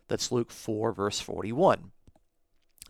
That's 0.08 0.30
Luke 0.30 0.50
4, 0.50 0.92
verse 0.92 1.18
41. 1.18 1.92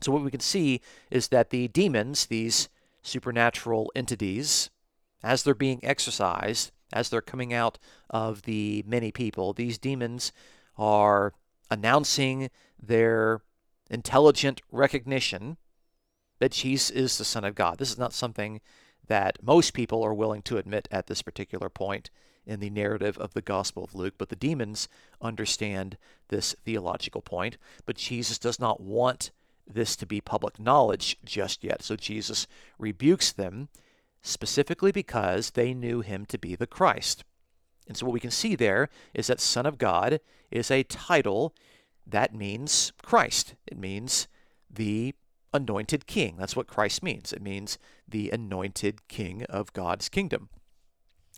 So, 0.00 0.10
what 0.10 0.24
we 0.24 0.32
can 0.32 0.40
see 0.40 0.80
is 1.12 1.28
that 1.28 1.50
the 1.50 1.68
demons, 1.68 2.26
these 2.26 2.68
supernatural 3.02 3.92
entities, 3.94 4.68
as 5.22 5.44
they're 5.44 5.54
being 5.54 5.78
exorcised, 5.84 6.72
as 6.92 7.08
they're 7.08 7.20
coming 7.20 7.52
out 7.52 7.78
of 8.10 8.42
the 8.42 8.84
many 8.86 9.10
people, 9.10 9.52
these 9.52 9.78
demons 9.78 10.32
are 10.76 11.32
announcing 11.70 12.50
their 12.80 13.40
intelligent 13.90 14.60
recognition 14.70 15.56
that 16.38 16.52
Jesus 16.52 16.90
is 16.90 17.18
the 17.18 17.24
Son 17.24 17.44
of 17.44 17.54
God. 17.54 17.78
This 17.78 17.90
is 17.90 17.98
not 17.98 18.12
something 18.12 18.60
that 19.06 19.42
most 19.42 19.74
people 19.74 20.02
are 20.02 20.14
willing 20.14 20.42
to 20.42 20.58
admit 20.58 20.88
at 20.90 21.06
this 21.06 21.22
particular 21.22 21.68
point 21.68 22.10
in 22.44 22.60
the 22.60 22.70
narrative 22.70 23.16
of 23.18 23.34
the 23.34 23.42
Gospel 23.42 23.84
of 23.84 23.94
Luke, 23.94 24.14
but 24.18 24.28
the 24.28 24.36
demons 24.36 24.88
understand 25.20 25.96
this 26.28 26.56
theological 26.64 27.20
point. 27.20 27.56
But 27.86 27.96
Jesus 27.96 28.38
does 28.38 28.58
not 28.58 28.80
want 28.80 29.30
this 29.66 29.94
to 29.96 30.06
be 30.06 30.20
public 30.20 30.58
knowledge 30.58 31.16
just 31.24 31.62
yet. 31.62 31.82
So 31.82 31.94
Jesus 31.94 32.46
rebukes 32.78 33.30
them 33.32 33.68
specifically 34.22 34.92
because 34.92 35.50
they 35.50 35.74
knew 35.74 36.00
him 36.00 36.24
to 36.26 36.38
be 36.38 36.54
the 36.54 36.66
Christ. 36.66 37.24
And 37.88 37.96
so 37.96 38.06
what 38.06 38.12
we 38.12 38.20
can 38.20 38.30
see 38.30 38.54
there 38.54 38.88
is 39.12 39.26
that 39.26 39.40
Son 39.40 39.66
of 39.66 39.78
God 39.78 40.20
is 40.50 40.70
a 40.70 40.84
title 40.84 41.54
that 42.06 42.34
means 42.34 42.92
Christ. 43.02 43.54
It 43.66 43.76
means 43.76 44.28
the 44.70 45.14
anointed 45.52 46.06
king. 46.06 46.36
That's 46.38 46.56
what 46.56 46.66
Christ 46.66 47.02
means. 47.02 47.32
It 47.32 47.42
means 47.42 47.78
the 48.08 48.30
anointed 48.30 49.08
king 49.08 49.44
of 49.44 49.72
God's 49.72 50.08
kingdom. 50.08 50.48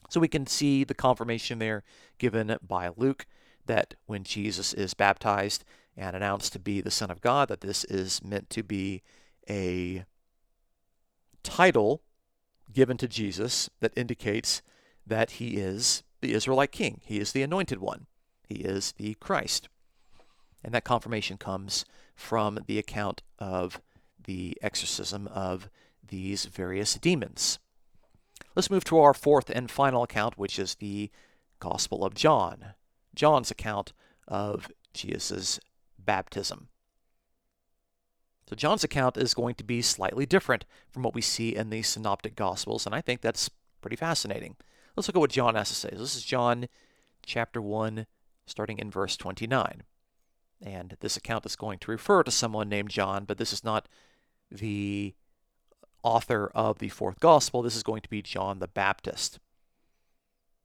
So 0.09 0.21
we 0.21 0.29
can 0.29 0.47
see 0.47 0.85
the 0.85 0.95
confirmation 0.95 1.59
there 1.59 1.83
given 2.19 2.57
by 2.67 2.91
Luke 2.97 3.27
that 3.67 3.95
when 4.07 4.25
Jesus 4.25 4.75
is 4.75 4.95
baptized 4.95 5.65
and 5.97 6.15
announced 6.15 6.53
to 6.53 6.59
be 6.59 6.81
the 6.81 6.91
Son 6.91 7.11
of 7.11 7.21
God, 7.21 7.49
that 7.49 7.63
this 7.63 7.85
is 7.85 8.23
meant 8.23 8.51
to 8.51 8.63
be 8.63 9.03
a 9.49 10.05
title 11.43 12.03
given 12.73 12.97
to 12.99 13.09
Jesus 13.09 13.71
that 13.81 13.93
indicates 13.97 14.63
that 15.07 15.33
he 15.33 15.57
is 15.57 16.03
the 16.21 16.33
Israelite 16.33 16.73
king. 16.73 17.01
He 17.05 17.19
is 17.21 17.33
the 17.33 17.43
anointed 17.43 17.79
one. 17.79 18.07
He 18.47 18.57
is 18.57 18.93
the 18.93 19.15
Christ. 19.15 19.69
And 20.63 20.73
that 20.75 20.85
confirmation 20.85 21.37
comes 21.37 21.85
from 22.15 22.61
the 22.67 22.79
account 22.79 23.23
of 23.39 23.81
the 24.25 24.57
exorcism 24.63 25.27
of 25.29 25.69
these 26.07 26.47
various 26.47 26.95
demons. 26.95 27.59
Let's 28.55 28.71
move 28.71 28.85
to 28.85 28.99
our 28.99 29.15
fourth 29.15 29.51
and 29.51 29.71
final 29.71 30.03
account, 30.03 30.39
which 30.39 30.59
is 30.59 30.77
the 30.77 31.11
Gospel 31.59 32.05
of 32.05 32.15
John, 32.15 32.75
John's 33.15 33.51
account 33.51 33.93
of 34.29 34.71
Jesus' 34.93 35.61
baptism. 35.99 36.69
So, 38.49 38.57
John's 38.57 38.85
account 38.85 39.17
is 39.17 39.33
going 39.33 39.55
to 39.55 39.65
be 39.65 39.81
slightly 39.81 40.27
different 40.27 40.65
from 40.91 41.03
what 41.03 41.15
we 41.15 41.23
see 41.23 41.55
in 41.57 41.71
the 41.71 41.83
Synoptic 41.83 42.37
Gospels, 42.37 42.85
and 42.85 42.95
I 42.95 43.01
think 43.01 43.21
that's 43.21 43.51
pretty 43.81 43.97
fascinating. 43.97 44.57
Let's 44.97 45.09
look 45.09 45.17
at 45.17 45.21
what 45.21 45.31
John 45.31 45.55
has 45.55 45.71
to 45.71 45.75
say. 45.75 45.91
This 45.91 46.15
is 46.15 46.23
John 46.23 46.69
chapter 47.25 47.61
1, 47.61 48.07
starting 48.47 48.79
in 48.79 48.91
verse 48.91 49.17
29. 49.17 49.83
And 50.63 50.97
this 51.01 51.17
account 51.17 51.47
is 51.47 51.57
going 51.57 51.79
to 51.81 51.91
refer 51.91 52.23
to 52.23 52.31
someone 52.31 52.69
named 52.69 52.91
John, 52.91 53.25
but 53.25 53.39
this 53.39 53.53
is 53.53 53.65
not 53.65 53.89
the 54.51 55.15
author 56.03 56.51
of 56.55 56.79
the 56.79 56.89
fourth 56.91 57.19
gospel. 57.21 57.63
This 57.63 57.77
is 57.77 57.83
going 57.83 58.03
to 58.03 58.11
be 58.11 58.23
John 58.23 58.59
the 58.59 58.69
Baptist. 58.69 59.41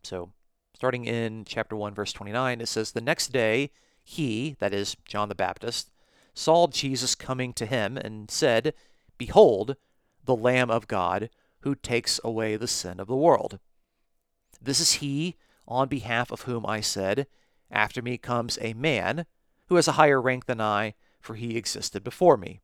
So, 0.03 0.31
starting 0.75 1.05
in 1.05 1.43
chapter 1.45 1.75
1, 1.75 1.93
verse 1.93 2.13
29, 2.13 2.61
it 2.61 2.67
says, 2.67 2.91
The 2.91 3.01
next 3.01 3.29
day, 3.29 3.71
he, 4.03 4.55
that 4.59 4.73
is, 4.73 4.95
John 5.05 5.29
the 5.29 5.35
Baptist, 5.35 5.89
saw 6.33 6.67
Jesus 6.67 7.15
coming 7.15 7.53
to 7.53 7.65
him 7.65 7.97
and 7.97 8.29
said, 8.29 8.73
Behold, 9.17 9.75
the 10.25 10.35
Lamb 10.35 10.69
of 10.69 10.87
God 10.87 11.29
who 11.61 11.75
takes 11.75 12.19
away 12.23 12.55
the 12.55 12.67
sin 12.67 12.99
of 12.99 13.07
the 13.07 13.15
world. 13.15 13.59
This 14.61 14.79
is 14.79 14.93
he 14.93 15.35
on 15.67 15.87
behalf 15.87 16.31
of 16.31 16.43
whom 16.43 16.65
I 16.65 16.81
said, 16.81 17.27
After 17.69 18.01
me 18.01 18.17
comes 18.17 18.57
a 18.61 18.73
man 18.73 19.25
who 19.67 19.75
has 19.75 19.87
a 19.87 19.93
higher 19.93 20.21
rank 20.21 20.45
than 20.45 20.61
I, 20.61 20.95
for 21.19 21.35
he 21.35 21.57
existed 21.57 22.03
before 22.03 22.37
me. 22.37 22.61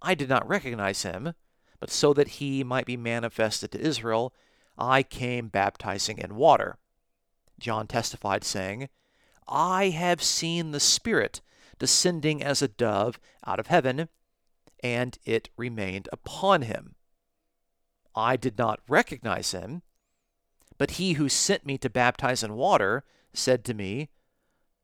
I 0.00 0.14
did 0.14 0.28
not 0.28 0.48
recognize 0.48 1.02
him, 1.02 1.34
but 1.80 1.90
so 1.90 2.12
that 2.14 2.28
he 2.28 2.64
might 2.64 2.86
be 2.86 2.96
manifested 2.96 3.72
to 3.72 3.80
Israel, 3.80 4.34
I 4.78 5.02
came 5.02 5.48
baptizing 5.48 6.18
in 6.18 6.36
water. 6.36 6.78
John 7.58 7.86
testified, 7.86 8.44
saying, 8.44 8.88
I 9.46 9.90
have 9.90 10.22
seen 10.22 10.70
the 10.70 10.80
Spirit 10.80 11.40
descending 11.84 12.42
as 12.42 12.62
a 12.62 12.68
dove 12.68 13.20
out 13.46 13.60
of 13.60 13.66
heaven, 13.66 14.08
and 14.82 15.18
it 15.26 15.50
remained 15.54 16.08
upon 16.10 16.62
him. 16.62 16.94
I 18.14 18.36
did 18.36 18.56
not 18.56 18.80
recognize 18.88 19.50
him, 19.50 19.82
but 20.78 20.92
he 20.92 21.12
who 21.12 21.28
sent 21.28 21.66
me 21.66 21.76
to 21.76 21.90
baptize 21.90 22.42
in 22.42 22.54
water 22.54 23.04
said 23.34 23.66
to 23.66 23.74
me, 23.74 24.08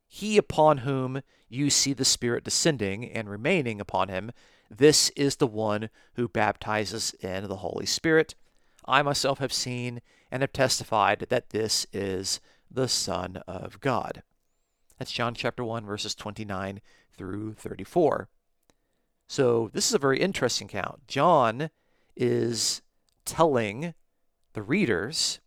He 0.07 0.37
upon 0.37 0.79
whom 0.79 1.23
you 1.49 1.71
see 1.71 1.93
the 1.93 2.05
Spirit 2.05 2.43
descending 2.43 3.09
and 3.09 3.27
remaining 3.27 3.81
upon 3.81 4.09
him, 4.09 4.31
this 4.69 5.09
is 5.15 5.37
the 5.37 5.47
one 5.47 5.89
who 6.13 6.27
baptizes 6.27 7.15
in 7.19 7.47
the 7.47 7.57
Holy 7.57 7.87
Spirit. 7.87 8.35
I 8.85 9.01
myself 9.01 9.39
have 9.39 9.51
seen 9.51 10.03
and 10.29 10.43
have 10.43 10.53
testified 10.53 11.25
that 11.29 11.49
this 11.49 11.87
is 11.91 12.39
the 12.69 12.87
Son 12.87 13.37
of 13.47 13.79
God. 13.79 14.21
That's 15.01 15.11
John 15.11 15.33
chapter 15.33 15.63
1, 15.63 15.83
verses 15.83 16.13
29 16.13 16.79
through 17.17 17.55
34. 17.55 18.29
So 19.25 19.71
this 19.73 19.87
is 19.87 19.95
a 19.95 19.97
very 19.97 20.19
interesting 20.19 20.67
account. 20.67 21.07
John 21.07 21.71
is 22.15 22.83
telling 23.25 23.95
the 24.53 24.61
readers, 24.61 25.39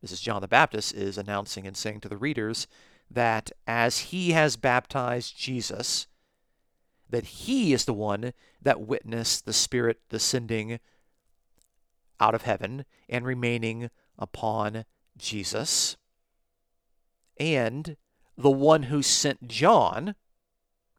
this 0.00 0.12
is 0.12 0.20
John 0.20 0.42
the 0.42 0.46
Baptist, 0.46 0.94
is 0.94 1.18
announcing 1.18 1.66
and 1.66 1.76
saying 1.76 2.02
to 2.02 2.08
the 2.08 2.16
readers 2.16 2.68
that 3.10 3.50
as 3.66 3.98
he 3.98 4.30
has 4.30 4.56
baptized 4.56 5.36
Jesus, 5.36 6.06
that 7.10 7.24
he 7.24 7.72
is 7.72 7.86
the 7.86 7.92
one 7.92 8.32
that 8.62 8.80
witnessed 8.80 9.44
the 9.44 9.52
Spirit 9.52 10.02
descending 10.08 10.78
out 12.20 12.36
of 12.36 12.42
heaven 12.42 12.84
and 13.08 13.26
remaining 13.26 13.90
upon 14.16 14.84
Jesus. 15.18 15.96
And 17.40 17.96
the 18.36 18.50
one 18.50 18.84
who 18.84 19.02
sent 19.02 19.46
John, 19.48 20.14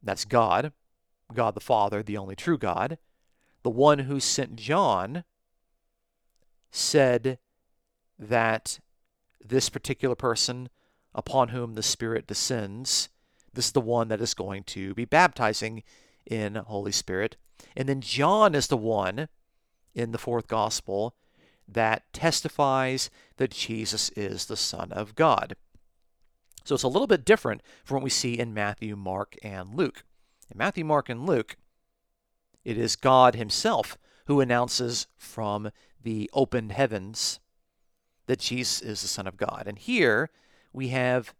that's 0.02 0.24
God, 0.24 0.72
God 1.34 1.54
the 1.54 1.60
Father, 1.60 2.02
the 2.02 2.16
only 2.16 2.36
true 2.36 2.58
God, 2.58 2.98
the 3.62 3.70
one 3.70 4.00
who 4.00 4.20
sent 4.20 4.56
John 4.56 5.24
said 6.70 7.38
that 8.18 8.78
this 9.44 9.68
particular 9.68 10.14
person 10.14 10.68
upon 11.14 11.48
whom 11.48 11.74
the 11.74 11.82
Spirit 11.82 12.26
descends, 12.26 13.08
this 13.52 13.66
is 13.66 13.72
the 13.72 13.80
one 13.80 14.08
that 14.08 14.20
is 14.20 14.34
going 14.34 14.62
to 14.64 14.94
be 14.94 15.04
baptizing 15.04 15.82
in 16.26 16.56
Holy 16.56 16.92
Spirit. 16.92 17.36
And 17.76 17.88
then 17.88 18.00
John 18.00 18.54
is 18.54 18.66
the 18.66 18.76
one 18.76 19.28
in 19.94 20.12
the 20.12 20.18
fourth 20.18 20.46
gospel 20.46 21.14
that 21.66 22.04
testifies 22.12 23.10
that 23.38 23.50
Jesus 23.50 24.10
is 24.10 24.46
the 24.46 24.56
Son 24.56 24.92
of 24.92 25.14
God. 25.14 25.56
So 26.66 26.74
it's 26.74 26.82
a 26.82 26.88
little 26.88 27.06
bit 27.06 27.24
different 27.24 27.62
from 27.84 27.96
what 27.96 28.04
we 28.04 28.10
see 28.10 28.38
in 28.38 28.52
Matthew, 28.52 28.96
Mark, 28.96 29.36
and 29.40 29.76
Luke. 29.76 30.02
In 30.50 30.58
Matthew, 30.58 30.84
Mark, 30.84 31.08
and 31.08 31.24
Luke, 31.24 31.56
it 32.64 32.76
is 32.76 32.96
God 32.96 33.36
Himself 33.36 33.96
who 34.26 34.40
announces 34.40 35.06
from 35.16 35.70
the 36.02 36.28
opened 36.32 36.72
heavens 36.72 37.38
that 38.26 38.40
Jesus 38.40 38.82
is 38.82 39.00
the 39.00 39.08
Son 39.08 39.28
of 39.28 39.36
God. 39.36 39.64
And 39.66 39.78
here 39.78 40.30
we 40.72 40.88
have 40.88 41.34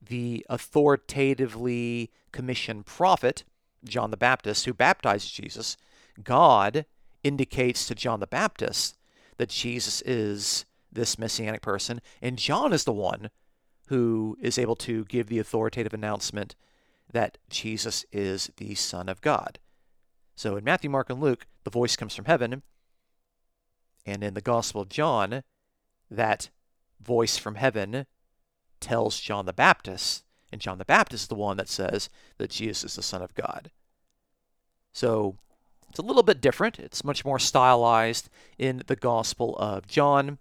the 0.00 0.46
authoritatively 0.48 2.12
commissioned 2.30 2.86
prophet, 2.86 3.42
John 3.84 4.12
the 4.12 4.16
Baptist, 4.16 4.66
who 4.66 4.72
baptized 4.72 5.34
Jesus. 5.34 5.76
God 6.22 6.86
indicates 7.24 7.88
to 7.88 7.96
John 7.96 8.20
the 8.20 8.28
Baptist 8.28 8.96
that 9.36 9.48
Jesus 9.48 10.00
is 10.02 10.64
this 10.92 11.18
messianic 11.18 11.60
person, 11.60 12.00
and 12.22 12.38
John 12.38 12.72
is 12.72 12.84
the 12.84 12.92
one 12.92 13.30
who 13.90 14.38
is 14.40 14.56
able 14.56 14.76
to 14.76 15.04
give 15.06 15.26
the 15.26 15.40
authoritative 15.40 15.92
announcement 15.92 16.54
that 17.12 17.38
Jesus 17.50 18.04
is 18.12 18.52
the 18.56 18.76
Son 18.76 19.08
of 19.08 19.20
God. 19.20 19.58
So 20.36 20.56
in 20.56 20.62
Matthew, 20.62 20.88
Mark, 20.88 21.10
and 21.10 21.20
Luke, 21.20 21.44
the 21.64 21.70
voice 21.70 21.96
comes 21.96 22.14
from 22.14 22.26
heaven, 22.26 22.62
and 24.06 24.22
in 24.22 24.34
the 24.34 24.40
Gospel 24.40 24.80
of 24.80 24.88
John, 24.88 25.42
that 26.08 26.50
voice 27.00 27.36
from 27.36 27.56
heaven 27.56 28.06
tells 28.78 29.18
John 29.18 29.44
the 29.44 29.52
Baptist, 29.52 30.22
and 30.52 30.60
John 30.60 30.78
the 30.78 30.84
Baptist 30.84 31.24
is 31.24 31.28
the 31.28 31.34
one 31.34 31.56
that 31.56 31.68
says 31.68 32.08
that 32.38 32.50
Jesus 32.50 32.92
is 32.92 32.94
the 32.94 33.02
Son 33.02 33.22
of 33.22 33.34
God. 33.34 33.72
So 34.92 35.36
it's 35.88 35.98
a 35.98 36.02
little 36.02 36.22
bit 36.22 36.40
different. 36.40 36.78
It's 36.78 37.02
much 37.02 37.24
more 37.24 37.40
stylized 37.40 38.28
in 38.56 38.84
the 38.86 38.94
Gospel 38.94 39.56
of 39.58 39.88
John. 39.88 40.38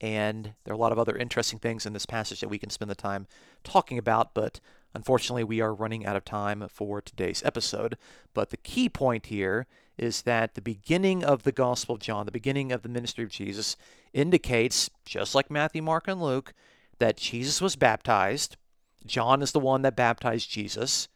And 0.00 0.54
there 0.64 0.72
are 0.72 0.76
a 0.76 0.80
lot 0.80 0.92
of 0.92 0.98
other 0.98 1.16
interesting 1.16 1.58
things 1.58 1.84
in 1.84 1.92
this 1.92 2.06
passage 2.06 2.40
that 2.40 2.48
we 2.48 2.58
can 2.58 2.70
spend 2.70 2.90
the 2.90 2.94
time 2.94 3.26
talking 3.64 3.98
about, 3.98 4.32
but 4.32 4.60
unfortunately, 4.94 5.44
we 5.44 5.60
are 5.60 5.74
running 5.74 6.06
out 6.06 6.16
of 6.16 6.24
time 6.24 6.66
for 6.70 7.00
today's 7.00 7.42
episode. 7.44 7.96
But 8.32 8.50
the 8.50 8.56
key 8.56 8.88
point 8.88 9.26
here 9.26 9.66
is 9.96 10.22
that 10.22 10.54
the 10.54 10.60
beginning 10.60 11.24
of 11.24 11.42
the 11.42 11.52
Gospel 11.52 11.96
of 11.96 12.00
John, 12.00 12.26
the 12.26 12.32
beginning 12.32 12.70
of 12.70 12.82
the 12.82 12.88
ministry 12.88 13.24
of 13.24 13.30
Jesus, 13.30 13.76
indicates, 14.12 14.88
just 15.04 15.34
like 15.34 15.50
Matthew, 15.50 15.82
Mark, 15.82 16.06
and 16.06 16.22
Luke, 16.22 16.54
that 17.00 17.16
Jesus 17.16 17.60
was 17.60 17.74
baptized. 17.74 18.56
John 19.04 19.42
is 19.42 19.52
the 19.52 19.60
one 19.60 19.82
that 19.82 19.96
baptized 19.96 20.48
Jesus. 20.50 21.08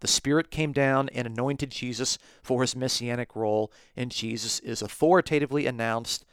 The 0.00 0.06
Spirit 0.06 0.50
came 0.50 0.72
down 0.72 1.08
and 1.10 1.26
anointed 1.26 1.70
Jesus 1.70 2.18
for 2.42 2.60
his 2.60 2.76
messianic 2.76 3.34
role, 3.34 3.72
and 3.96 4.10
Jesus 4.10 4.58
is 4.60 4.82
authoritatively 4.82 5.66
announced 5.66 6.24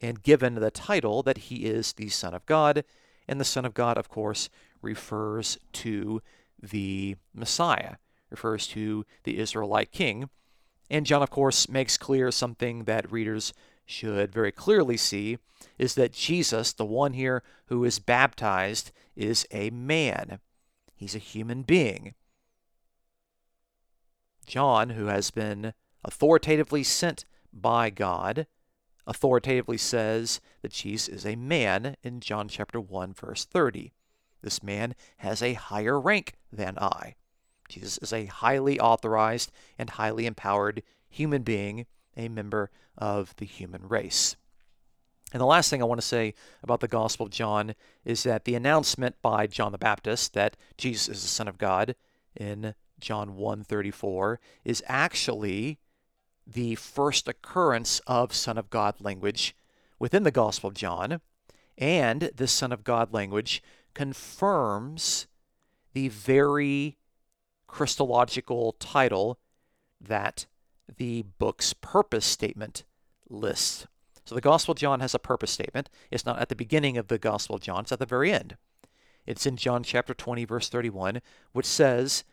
and 0.00 0.22
given 0.22 0.54
the 0.54 0.70
title 0.70 1.22
that 1.22 1.38
he 1.38 1.66
is 1.66 1.92
the 1.92 2.08
Son 2.08 2.34
of 2.34 2.46
God. 2.46 2.84
And 3.26 3.40
the 3.40 3.44
Son 3.44 3.64
of 3.64 3.74
God, 3.74 3.98
of 3.98 4.08
course, 4.08 4.48
refers 4.80 5.58
to 5.72 6.22
the 6.62 7.16
Messiah, 7.34 7.96
refers 8.30 8.66
to 8.68 9.04
the 9.24 9.38
Israelite 9.38 9.92
king. 9.92 10.30
And 10.90 11.04
John, 11.04 11.22
of 11.22 11.30
course, 11.30 11.68
makes 11.68 11.96
clear 11.96 12.30
something 12.30 12.84
that 12.84 13.10
readers 13.12 13.52
should 13.84 14.32
very 14.32 14.52
clearly 14.52 14.96
see 14.96 15.38
is 15.78 15.94
that 15.94 16.12
Jesus, 16.12 16.72
the 16.72 16.84
one 16.84 17.14
here 17.14 17.42
who 17.66 17.84
is 17.84 17.98
baptized, 17.98 18.92
is 19.16 19.46
a 19.50 19.70
man. 19.70 20.38
He's 20.94 21.14
a 21.14 21.18
human 21.18 21.62
being. 21.62 22.14
John, 24.46 24.90
who 24.90 25.06
has 25.06 25.30
been 25.30 25.74
authoritatively 26.04 26.82
sent 26.82 27.24
by 27.52 27.90
God, 27.90 28.46
authoritatively 29.08 29.78
says 29.78 30.40
that 30.62 30.70
Jesus 30.70 31.08
is 31.08 31.26
a 31.26 31.34
man 31.34 31.96
in 32.04 32.20
John 32.20 32.46
chapter 32.46 32.80
1 32.80 33.14
verse 33.14 33.44
30. 33.44 33.92
This 34.42 34.62
man 34.62 34.94
has 35.16 35.42
a 35.42 35.54
higher 35.54 35.98
rank 35.98 36.34
than 36.52 36.78
I. 36.78 37.16
Jesus 37.68 37.98
is 37.98 38.12
a 38.12 38.26
highly 38.26 38.78
authorized 38.78 39.50
and 39.78 39.90
highly 39.90 40.26
empowered 40.26 40.82
human 41.08 41.42
being, 41.42 41.86
a 42.16 42.28
member 42.28 42.70
of 42.96 43.34
the 43.36 43.46
human 43.46 43.88
race. 43.88 44.36
And 45.32 45.40
the 45.40 45.46
last 45.46 45.68
thing 45.68 45.82
I 45.82 45.86
want 45.86 46.00
to 46.00 46.06
say 46.06 46.34
about 46.62 46.80
the 46.80 46.88
Gospel 46.88 47.26
of 47.26 47.32
John 47.32 47.74
is 48.04 48.22
that 48.22 48.44
the 48.44 48.54
announcement 48.54 49.16
by 49.20 49.46
John 49.46 49.72
the 49.72 49.78
Baptist 49.78 50.34
that 50.34 50.56
Jesus 50.76 51.08
is 51.08 51.22
the 51.22 51.28
Son 51.28 51.48
of 51.48 51.58
God 51.58 51.96
in 52.34 52.74
John 53.00 53.36
1:34 53.36 54.38
is 54.64 54.82
actually 54.86 55.78
the 56.50 56.74
first 56.76 57.28
occurrence 57.28 58.00
of 58.06 58.32
Son 58.32 58.56
of 58.56 58.70
God 58.70 58.94
language 59.00 59.54
within 59.98 60.22
the 60.22 60.30
Gospel 60.30 60.68
of 60.68 60.74
John, 60.74 61.20
and 61.76 62.30
this 62.34 62.52
Son 62.52 62.72
of 62.72 62.84
God 62.84 63.12
language 63.12 63.62
confirms 63.94 65.26
the 65.92 66.08
very 66.08 66.96
Christological 67.66 68.72
title 68.78 69.38
that 70.00 70.46
the 70.96 71.22
book's 71.38 71.74
purpose 71.74 72.24
statement 72.24 72.84
lists. 73.28 73.86
So 74.24 74.34
the 74.34 74.40
Gospel 74.40 74.72
of 74.72 74.78
John 74.78 75.00
has 75.00 75.14
a 75.14 75.18
purpose 75.18 75.50
statement. 75.50 75.90
It's 76.10 76.24
not 76.24 76.38
at 76.38 76.48
the 76.48 76.56
beginning 76.56 76.96
of 76.96 77.08
the 77.08 77.18
Gospel 77.18 77.56
of 77.56 77.62
John, 77.62 77.80
it's 77.80 77.92
at 77.92 77.98
the 77.98 78.06
very 78.06 78.32
end. 78.32 78.56
It's 79.26 79.44
in 79.44 79.56
John 79.56 79.82
chapter 79.82 80.14
20, 80.14 80.46
verse 80.46 80.70
31, 80.70 81.20
which 81.52 81.66
says, 81.66 82.24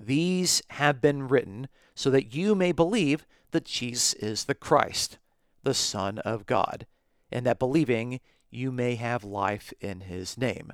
These 0.00 0.62
have 0.70 1.02
been 1.02 1.28
written 1.28 1.68
so 1.94 2.08
that 2.10 2.34
you 2.34 2.54
may 2.54 2.72
believe 2.72 3.26
that 3.50 3.64
Jesus 3.64 4.14
is 4.14 4.44
the 4.44 4.54
Christ, 4.54 5.18
the 5.62 5.74
Son 5.74 6.18
of 6.20 6.46
God, 6.46 6.86
and 7.30 7.46
that 7.46 7.58
believing 7.58 8.20
you 8.50 8.72
may 8.72 8.94
have 8.94 9.24
life 9.24 9.72
in 9.80 10.02
his 10.02 10.38
name. 10.38 10.72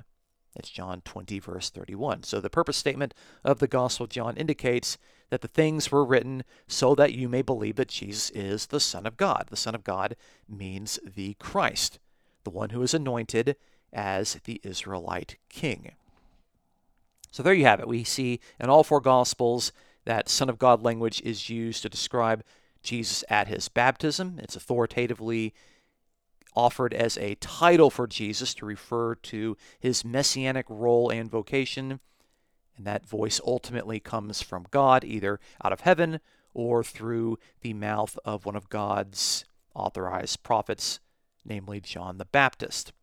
That's 0.55 0.69
John 0.69 1.01
20, 1.03 1.39
verse 1.39 1.69
31. 1.69 2.23
So 2.23 2.39
the 2.39 2.49
purpose 2.49 2.77
statement 2.77 3.13
of 3.43 3.59
the 3.59 3.67
Gospel 3.67 4.05
of 4.05 4.09
John 4.09 4.37
indicates 4.37 4.97
that 5.29 5.41
the 5.41 5.49
things 5.49 5.91
were 5.91 6.05
written 6.05 6.43
so 6.67 6.95
that 6.95 7.13
you 7.13 7.27
may 7.27 7.41
believe 7.41 7.75
that 7.75 7.89
Jesus 7.89 8.29
is 8.29 8.67
the 8.67 8.79
Son 8.79 9.05
of 9.05 9.17
God. 9.17 9.47
The 9.49 9.57
Son 9.57 9.75
of 9.75 9.83
God 9.83 10.15
means 10.47 10.97
the 11.03 11.33
Christ, 11.35 11.99
the 12.45 12.51
one 12.51 12.69
who 12.69 12.81
is 12.81 12.93
anointed 12.93 13.57
as 13.91 14.35
the 14.45 14.61
Israelite 14.63 15.35
king. 15.49 15.91
So 17.31 17.43
there 17.43 17.53
you 17.53 17.65
have 17.65 17.81
it. 17.81 17.87
We 17.87 18.05
see 18.05 18.39
in 18.59 18.69
all 18.69 18.85
four 18.85 19.01
Gospels 19.01 19.73
that 20.05 20.29
Son 20.29 20.49
of 20.49 20.57
God 20.57 20.83
language 20.83 21.21
is 21.23 21.49
used 21.49 21.81
to 21.81 21.89
describe 21.89 22.43
Jesus 22.85 23.23
at 23.29 23.47
his 23.47 23.67
baptism. 23.67 24.39
It's 24.41 24.55
authoritatively 24.55 25.53
offered 26.55 26.93
as 26.93 27.17
a 27.17 27.35
title 27.35 27.89
for 27.89 28.07
Jesus 28.07 28.53
to 28.55 28.65
refer 28.65 29.15
to 29.15 29.57
his 29.79 30.05
messianic 30.05 30.65
role 30.69 31.09
and 31.09 31.29
vocation. 31.29 31.99
And 32.77 32.85
that 32.85 33.05
voice 33.05 33.41
ultimately 33.45 33.99
comes 33.99 34.41
from 34.41 34.65
God, 34.71 35.03
either 35.03 35.39
out 35.63 35.73
of 35.73 35.81
heaven 35.81 36.19
or 36.53 36.83
through 36.83 37.37
the 37.61 37.73
mouth 37.73 38.17
of 38.23 38.45
one 38.45 38.55
of 38.55 38.69
God's 38.69 39.45
authorized 39.73 40.43
prophets, 40.43 40.99
namely 41.43 41.81
John 41.81 42.17
the 42.17 42.25
Baptist. 42.25 42.93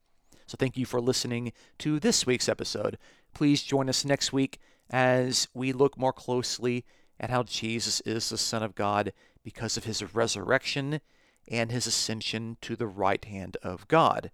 So 0.47 0.57
thank 0.59 0.77
you 0.77 0.87
for 0.87 1.01
listening 1.01 1.53
to 1.79 2.01
this 2.01 2.27
week's 2.27 2.49
episode. 2.49 2.99
Please 3.35 3.63
join 3.63 3.89
us 3.89 4.05
next 4.05 4.33
week 4.33 4.59
as 4.91 5.49
we 5.55 5.73
look 5.73 5.99
more 5.99 6.13
closely 6.13 6.85
at 7.21 7.31
how 7.31 7.43
Jesus 7.43 8.01
is 8.01 8.29
the 8.29 8.39
Son 8.39 8.63
of 8.63 8.75
God 8.75 9.13
because 9.43 9.77
of 9.77 9.85
his 9.85 10.15
resurrection 10.15 11.01
and 11.49 11.73
his 11.73 11.87
ascension 11.87 12.57
to 12.61 12.77
the 12.77 12.87
right 12.87 13.25
hand 13.25 13.57
of 13.63 13.89
God. 13.89 14.31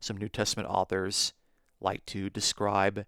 Some 0.00 0.16
New 0.16 0.28
Testament 0.28 0.68
authors 0.68 1.32
like 1.80 2.04
to 2.06 2.30
describe 2.30 3.06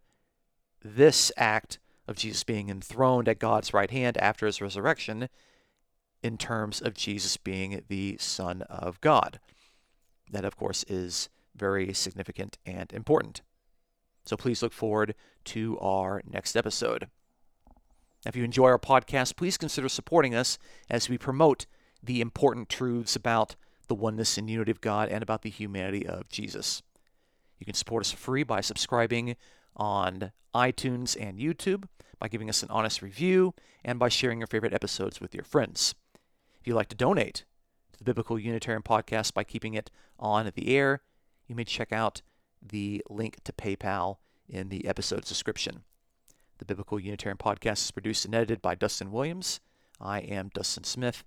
this 0.83 1.33
act 1.37 1.79
of 2.09 2.17
Jesus 2.17 2.45
being 2.45 2.69
enthroned 2.69 3.29
at 3.29 3.39
God's 3.39 3.75
right 3.75 3.91
hand 3.91 4.17
after 4.19 4.47
his 4.47 4.61
resurrection 4.61 5.29
in 6.23 6.39
terms 6.39 6.81
of 6.81 6.95
Jesus 6.95 7.37
being 7.37 7.83
the 7.89 8.17
Son 8.19 8.63
of 8.63 9.01
God. 9.01 9.41
That, 10.31 10.45
of 10.45 10.57
course, 10.57 10.85
is 10.89 11.29
very 11.55 11.93
significant 11.93 12.59
and 12.67 12.93
important. 12.93 13.43
So 14.25 14.37
please 14.37 14.63
look 14.63 14.73
forward 14.73 15.15
to 15.47 15.79
our 15.79 16.23
next 16.29 16.57
episode. 16.57 17.09
If 18.27 18.35
you 18.35 18.43
enjoy 18.43 18.67
our 18.67 18.79
podcast, 18.79 19.37
please 19.37 19.57
consider 19.57 19.89
supporting 19.89 20.35
us 20.35 20.59
as 20.91 21.09
we 21.09 21.17
promote 21.17 21.67
the 22.03 22.21
important 22.21 22.69
truths 22.69 23.15
about 23.15 23.55
the 23.87 23.95
oneness 23.95 24.37
and 24.37 24.51
unity 24.51 24.73
of 24.73 24.81
God 24.81 25.09
and 25.09 25.23
about 25.23 25.43
the 25.43 25.51
humanity 25.51 26.05
of 26.05 26.29
Jesus. 26.29 26.83
You 27.61 27.65
can 27.65 27.75
support 27.75 28.05
us 28.05 28.11
free 28.11 28.43
by 28.43 28.61
subscribing 28.63 29.37
on 29.77 30.33
iTunes 30.55 31.17
and 31.21 31.39
YouTube, 31.39 31.85
by 32.19 32.27
giving 32.27 32.49
us 32.49 32.65
an 32.65 32.71
honest 32.71 33.01
review, 33.01 33.55
and 33.85 33.99
by 33.99 34.09
sharing 34.09 34.39
your 34.39 34.49
favorite 34.49 34.75
episodes 34.75 35.21
with 35.21 35.33
your 35.33 35.45
friends. 35.45 35.95
If 36.61 36.67
you'd 36.67 36.75
like 36.75 36.89
to 36.89 36.97
donate 36.97 37.45
to 37.93 37.99
the 37.99 38.05
Biblical 38.05 38.39
Unitarian 38.41 38.83
Podcast 38.83 39.35
by 39.35 39.45
keeping 39.45 39.75
it 39.75 39.91
on 40.19 40.51
the 40.55 40.77
air, 40.77 41.03
you 41.47 41.55
may 41.55 41.65
check 41.65 41.93
out 41.93 42.23
the 42.61 43.05
link 43.09 43.37
to 43.45 43.53
PayPal 43.53 44.17
in 44.49 44.69
the 44.69 44.87
episode's 44.87 45.29
description. 45.29 45.85
The 46.59 46.65
Biblical 46.65 46.99
Unitarian 46.99 47.39
Podcast 47.39 47.85
is 47.85 47.91
produced 47.91 48.25
and 48.25 48.35
edited 48.35 48.63
by 48.63 48.75
Dustin 48.75 49.13
Williams. 49.13 49.61
I 50.01 50.21
am 50.21 50.51
Dustin 50.55 50.85
Smith, 50.85 51.25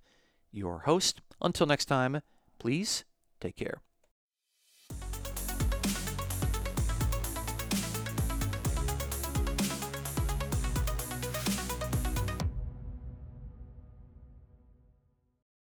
your 0.50 0.80
host. 0.80 1.20
Until 1.40 1.66
next 1.66 1.84
time, 1.86 2.22
please 2.58 3.04
take 3.40 3.56
care. 3.56 3.80